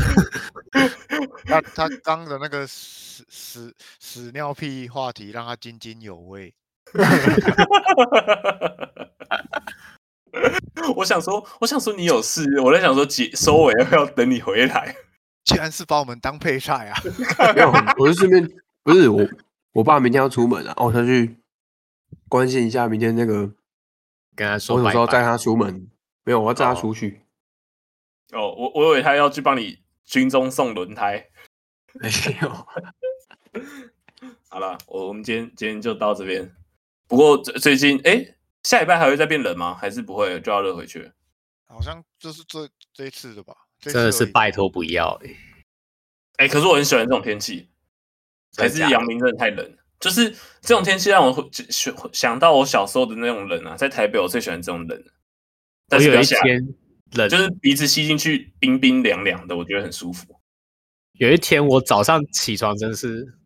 [1.44, 6.54] 他他刚的那个屎屎屎尿屁话题让他津津有味。
[10.96, 14.94] 我想说，我想说你有事，我在想说结收尾要不要等你回来？
[15.44, 17.02] 竟然是把我们当配菜啊！
[17.54, 18.48] 没有，我是顺便
[18.82, 19.26] 不是我，
[19.72, 21.36] 我爸明天要出门啊，我想去
[22.28, 23.50] 关心一下明天那个，
[24.36, 25.88] 跟他说，我什么时候带他出门？
[26.24, 27.21] 没有，我要带他出去。
[28.32, 31.28] 哦，我我以为他要去帮你军中送轮胎。
[31.94, 32.10] 没
[32.42, 32.48] 有。
[34.48, 36.54] 好了，我我们今天今天就到这边。
[37.06, 39.74] 不过最最近，哎、欸，下礼拜还会再变冷吗？
[39.74, 41.10] 还是不会就要热回去？
[41.68, 43.54] 好像就是这这一次的吧。
[43.80, 45.36] 真的是拜托不要哎、欸！
[46.36, 47.68] 哎、欸，可是我很喜欢这种天气，
[48.56, 49.76] 还是阳明真的太冷。
[49.98, 50.30] 就是
[50.60, 55.04] 这种天气让我想想到我小时候的那种冷啊，在台北我最喜欢这种冷。
[55.88, 56.74] 但是有一天
[57.12, 60.40] 冷，就是鼻子吸进去冰冰凉凉的，我觉得很舒服。
[61.12, 63.38] 有一天我早上起床真是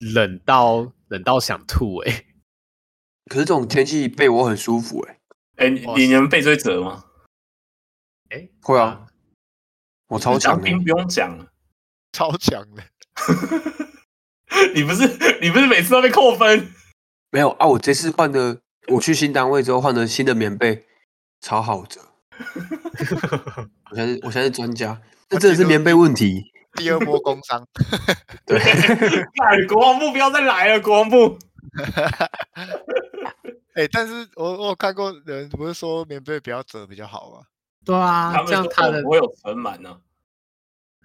[0.00, 2.26] 冷到冷到想吐哎、欸！
[3.26, 5.18] 可是这种天气被我很舒服哎、
[5.56, 5.66] 欸！
[5.66, 7.04] 哎、欸，你你们被追折吗？
[8.30, 9.06] 哎、欸，会啊。
[10.08, 11.52] 我超强，兵不用讲了，
[12.12, 12.82] 超强的。
[14.74, 15.06] 你不是
[15.42, 16.72] 你不是每次都被扣分？
[17.30, 20.86] 没有啊，我这次换的，我去新单位之后换的新的棉被，
[21.40, 22.07] 超好折。
[23.90, 26.52] 我现在我现在是专家，这真的是棉被问题。
[26.74, 27.66] 第二波工伤。
[28.46, 28.58] 对，
[29.66, 31.38] 国防部不要再来了，国防部。
[33.74, 37.46] 哎、欸，但是我我看过人不是说棉被不要折比较好吗？
[37.84, 39.98] 对啊，这样它的不会有尘螨呢。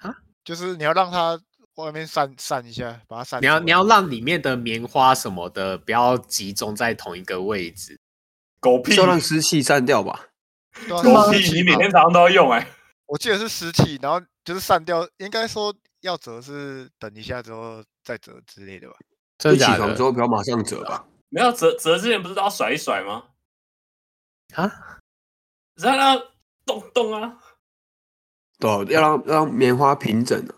[0.01, 0.13] 啊，
[0.43, 1.39] 就是你要让它
[1.75, 3.41] 外面散散一下，把它散。
[3.41, 7.99] 你要你要让里面的棉花什么的不要集中在同一个位置。
[8.59, 8.95] 狗屁！
[8.95, 10.27] 就让湿气散掉吧。
[10.87, 11.51] 对啊、狗屁！
[11.53, 12.67] 你每天早上都要用哎、欸。
[13.07, 15.07] 我记得是湿气，然后就是散掉。
[15.17, 18.95] 应该说要折是等一下之后再折之类的吧。
[19.37, 21.05] 就起床之后不要马上折吧。
[21.29, 23.23] 没有折折之前不是都要甩一甩吗？
[24.55, 24.99] 啊？
[25.75, 26.25] 然后。
[26.65, 27.37] 动动啊！
[28.57, 30.55] 对，要让让棉花平整啊，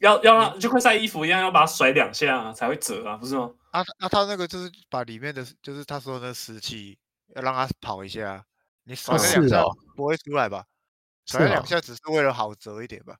[0.00, 3.50] 要要让就快晒衣服一样，要把它甩两下啊，才会折啊，不是吗？
[3.70, 6.98] 啊啊，他那个就是把里面的，就是他说的那湿气，
[7.34, 8.44] 要让它跑一下，
[8.84, 9.64] 你甩两下
[9.94, 10.64] 不会出来吧？
[11.26, 13.16] 甩两下只是为了好折一点吧？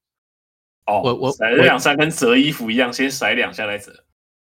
[0.86, 4.04] 哦，我我甩两下跟折衣服一样，先甩两下再折。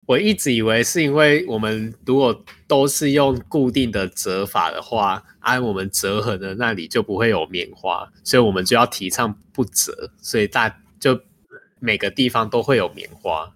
[0.07, 11.20] 我一直以为是因为我们如果都是用固定的折法的话，按我们折痕的那里就不会有棉花，所以我们就要提倡不折，所以大就
[11.78, 13.55] 每个地方都会有棉花。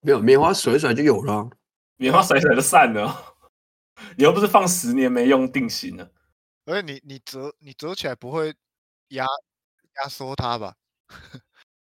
[0.00, 1.48] 没有棉花甩甩就有了，
[1.96, 3.36] 棉花甩甩就散了。
[4.16, 6.10] 你又不是放十年没用定型了，
[6.64, 8.54] 而且你你折你折起来不会
[9.08, 9.26] 压
[10.02, 10.74] 压缩它吧？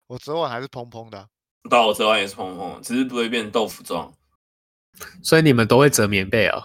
[0.08, 1.28] 我折完还是蓬蓬的啊。
[1.70, 4.14] 到我折完也是蓬蓬，只是不会变豆腐状。
[5.24, 6.64] 所以你们都会折棉被啊？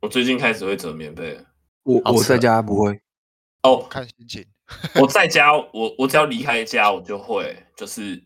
[0.00, 1.44] 我最近开始会折棉被。
[1.84, 3.00] 我我在家不会。
[3.62, 4.46] 哦，看心情。
[4.94, 8.22] 我在家，我我只要离开家，我就会就是。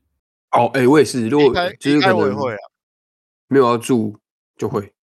[0.53, 1.29] 哦，哎、欸，我也是。
[1.29, 2.59] 如果就是可能我也会啊，
[3.49, 4.19] 没有要住
[4.57, 4.95] 就会。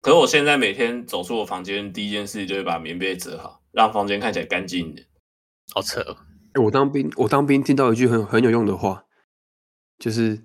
[0.00, 5.06] 可是我现在每天走出我房间，第一件事就是把棉被折好，让房间看起来干净一点。
[5.74, 6.00] 好扯。
[6.00, 6.16] 哦、
[6.54, 9.04] 欸，我当兵，我当兵听到一句很很有用的话。
[9.98, 10.42] 就是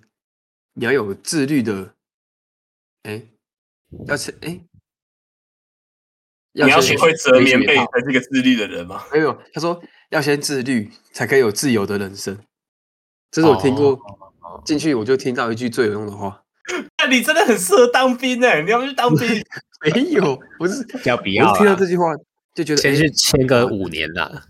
[0.73, 1.95] 你要有自律的，
[3.03, 3.29] 哎、欸，
[4.05, 4.67] 要是哎、欸，
[6.51, 9.01] 你要学会折棉被才是个自律的人吗？
[9.13, 12.37] 没有，他说要先自律，才可以有自由的人生。
[13.31, 13.97] 这是我听过
[14.65, 14.83] 进、oh.
[14.83, 16.44] 去我就听到一句最有用的话。
[17.05, 18.61] 那 你真的很适合当兵哎！
[18.63, 19.29] 你要不去当兵？
[19.81, 21.55] 没有，不是要不要？
[21.55, 22.11] 听到这句话
[22.55, 24.43] 就觉得先去签个五年啦。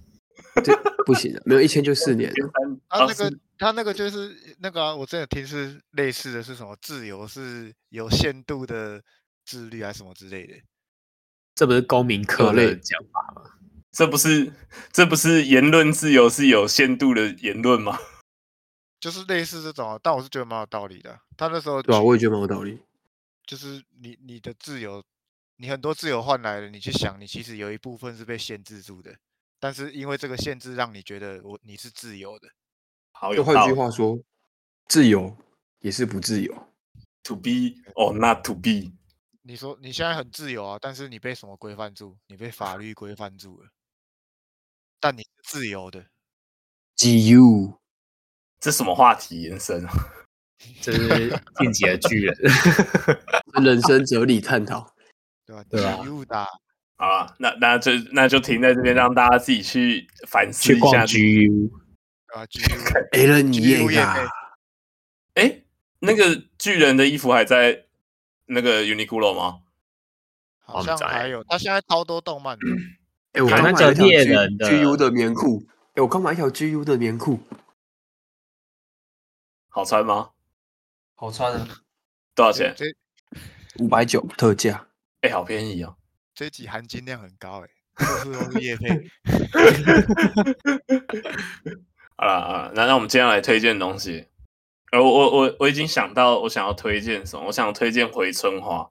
[0.63, 0.73] 对，
[1.05, 2.31] 不行了，没有一签就四年。
[2.87, 6.77] 他那个，他那个就是那个、啊，我真的听是类似的是什么？
[6.81, 9.01] 自由是有限度的
[9.45, 10.53] 自律，还是什么之类的？
[11.55, 13.41] 这不是公民课的讲法吗？
[13.91, 14.53] 这不是，
[14.93, 17.99] 这不是言论自由是有限度的言论吗？
[19.05, 21.21] 就是类似这种、啊，但我是觉得蛮有道理的。
[21.37, 22.81] 他那时候对啊，我也觉得蛮有道理。
[23.45, 25.03] 就是你你的自由，
[25.57, 29.15] 你很多自由换来的，你去想，你其实有一部分是被限制住的。
[29.59, 32.47] 但是因为这个限制，让你觉得我你是自由的。
[33.11, 34.17] 好有就换句话说，
[34.87, 35.37] 自由
[35.81, 36.51] 也是不自由。
[37.25, 38.91] To be or not to be。
[39.43, 42.17] 你说你现在很自由啊，但是你被什么规范住？
[42.25, 43.69] 你被法律规范住了。
[44.99, 46.07] 但你是自由的。
[46.95, 47.79] G U，
[48.65, 49.93] 这什么话题延伸啊？
[50.81, 52.35] 这是进击的巨人，
[53.63, 54.91] 人生哲理探讨，
[55.45, 55.63] 对吧？
[55.69, 56.47] 对吧？G U 的。
[56.97, 61.05] 好啊，那那就那就停在这边，让大家自己去反思一下。
[61.05, 61.71] 去 G U
[62.33, 62.79] 啊，G U。
[63.13, 64.27] A 人你也呀？
[65.35, 65.61] 哎，
[65.99, 67.83] 那个巨人的衣服还在
[68.47, 69.59] 那个 Uniqlo 吗？
[70.63, 72.65] 好像还有，他现在超多动漫的。
[73.33, 75.63] 哎，我刚买了一条 G G U 的棉裤。
[75.93, 77.39] 哎，我刚买一条 G U 的棉裤，
[79.75, 80.29] 好穿吗？
[81.15, 81.67] 好穿啊！
[82.33, 82.73] 多少钱？
[83.79, 84.87] 五百九特价。
[85.19, 85.97] 哎，好便宜哦。
[86.33, 87.67] 这集含金量很高哎，
[88.23, 89.11] 都是业配。
[92.15, 94.29] 好了啊，那那我们接下来推荐东西。
[94.93, 98.89] 呃，我我我我已经想到我想要推荐什么，我想推荐回春花，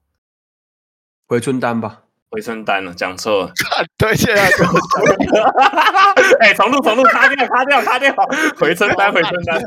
[1.26, 3.53] 回春丹吧，回春丹了，讲错了，
[3.97, 4.47] 推荐啊！
[6.41, 8.14] 哎，重录重录，擦掉擦掉擦掉，
[8.61, 9.62] 回春丹回春丹。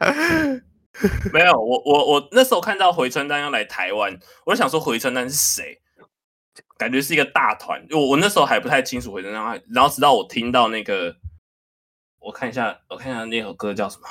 [1.32, 5.80] 没有，我我我那时候看到回春丹要来台湾，我就想说回春丹是谁？
[6.76, 11.14] 感觉是一个大团，我我那时候还不太清楚回春丹，然后直到我听到那个，
[12.18, 14.08] 我看一下，我看一下那首歌叫什么？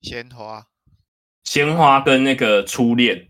[0.00, 0.66] 鲜花，
[1.44, 3.28] 鲜花跟那个初恋。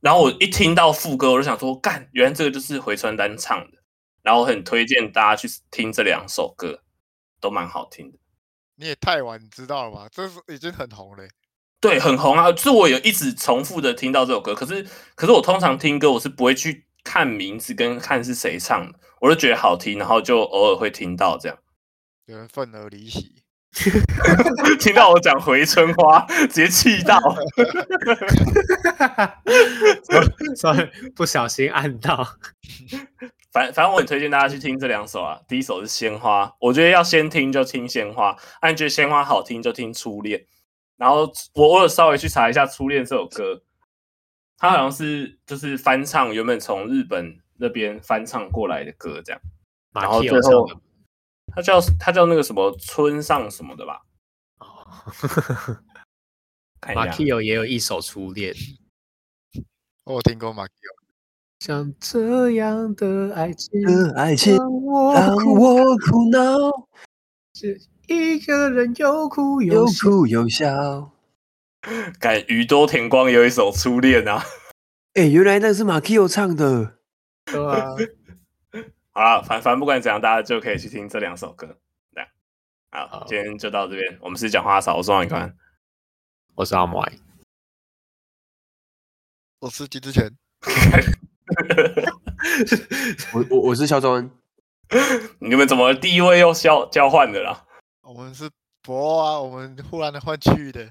[0.00, 3.78] 然后我一听到副歌，我就想说，干，原来这个就是回春丹唱的。
[4.22, 6.82] 然后我很推荐大家去听这两首歌，
[7.40, 8.18] 都蛮好听的。
[8.80, 10.08] 你也太晚知道了吧？
[10.10, 11.22] 这是已经很红了。
[11.80, 12.54] 对，很红啊！
[12.56, 16.86] 是我有一直重复的听到这首歌，可是可是我通常听歌我是不会去。
[17.02, 21.56] 看名字跟看是谁唱的，我就觉得好听，然后就偶尔会听到这样。
[22.28, 23.42] 有人愤而离席
[24.78, 27.18] 听到我讲回春花，直接气到，
[30.54, 32.36] 所以不小心按到。
[33.52, 35.40] 反反正我很推荐大家去听这两首啊。
[35.48, 40.46] 第一首是鲜花，我觉得要先听就听鲜花，按觉得鲜花好听就听初恋。
[40.96, 43.62] 然后我我有稍微去查一下初恋这首歌。
[44.62, 49.40] 它好像是就是翻唱原本从日本那边翻唱过来的歌，这样，
[49.94, 50.68] 然后最后
[51.54, 54.02] 他叫他叫那个什么村上什么的吧？
[54.58, 54.86] 哦，
[56.94, 58.54] 马奎欧也有一首初恋，
[60.04, 60.99] 我有听过马奎欧。
[61.60, 66.88] 像这样的爱情，的爱情让我苦恼，
[67.52, 71.12] 是一个人又哭又又哭又笑。
[72.18, 74.42] 感宇多田光有一首初恋啊！
[75.12, 76.96] 哎、欸，原来那是马 Kio 唱的，
[77.44, 77.88] 对啊。
[79.12, 81.78] 好了，反反正不管怎样，大家就可以去听这两首歌。
[82.14, 82.28] 这样，
[82.90, 84.18] 好，好今天就到这边。
[84.22, 85.54] 我们是讲话少，我是王一宽，
[86.54, 87.06] 我是阿莫，
[89.58, 90.30] 我是金志权，
[93.34, 94.30] 我我我是肖忠恩。
[95.40, 97.64] 你们怎么第一位又交交换的啦？
[98.02, 98.50] 我们是
[98.82, 100.90] 博啊，我们忽然的换去的。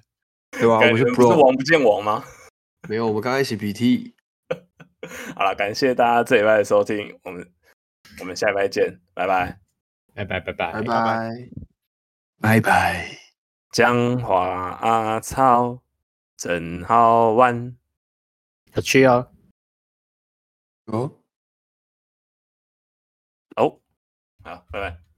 [0.52, 0.78] 对吧？
[0.80, 2.24] 我是 Pro，是王不见王吗？
[2.88, 4.14] 没有，我们刚刚一起 PT。
[5.36, 7.48] 好了，感谢大家这礼拜的收听，我们
[8.20, 9.60] 我们下礼拜见，拜拜，
[10.16, 11.50] 拜拜拜拜拜拜
[12.42, 13.18] 拜拜。
[13.72, 14.48] 江华
[14.82, 15.82] 阿超
[16.36, 17.76] 真好玩，
[18.74, 19.29] 有趣哦。
[20.92, 21.12] 哦，
[24.44, 25.09] 好，拜拜。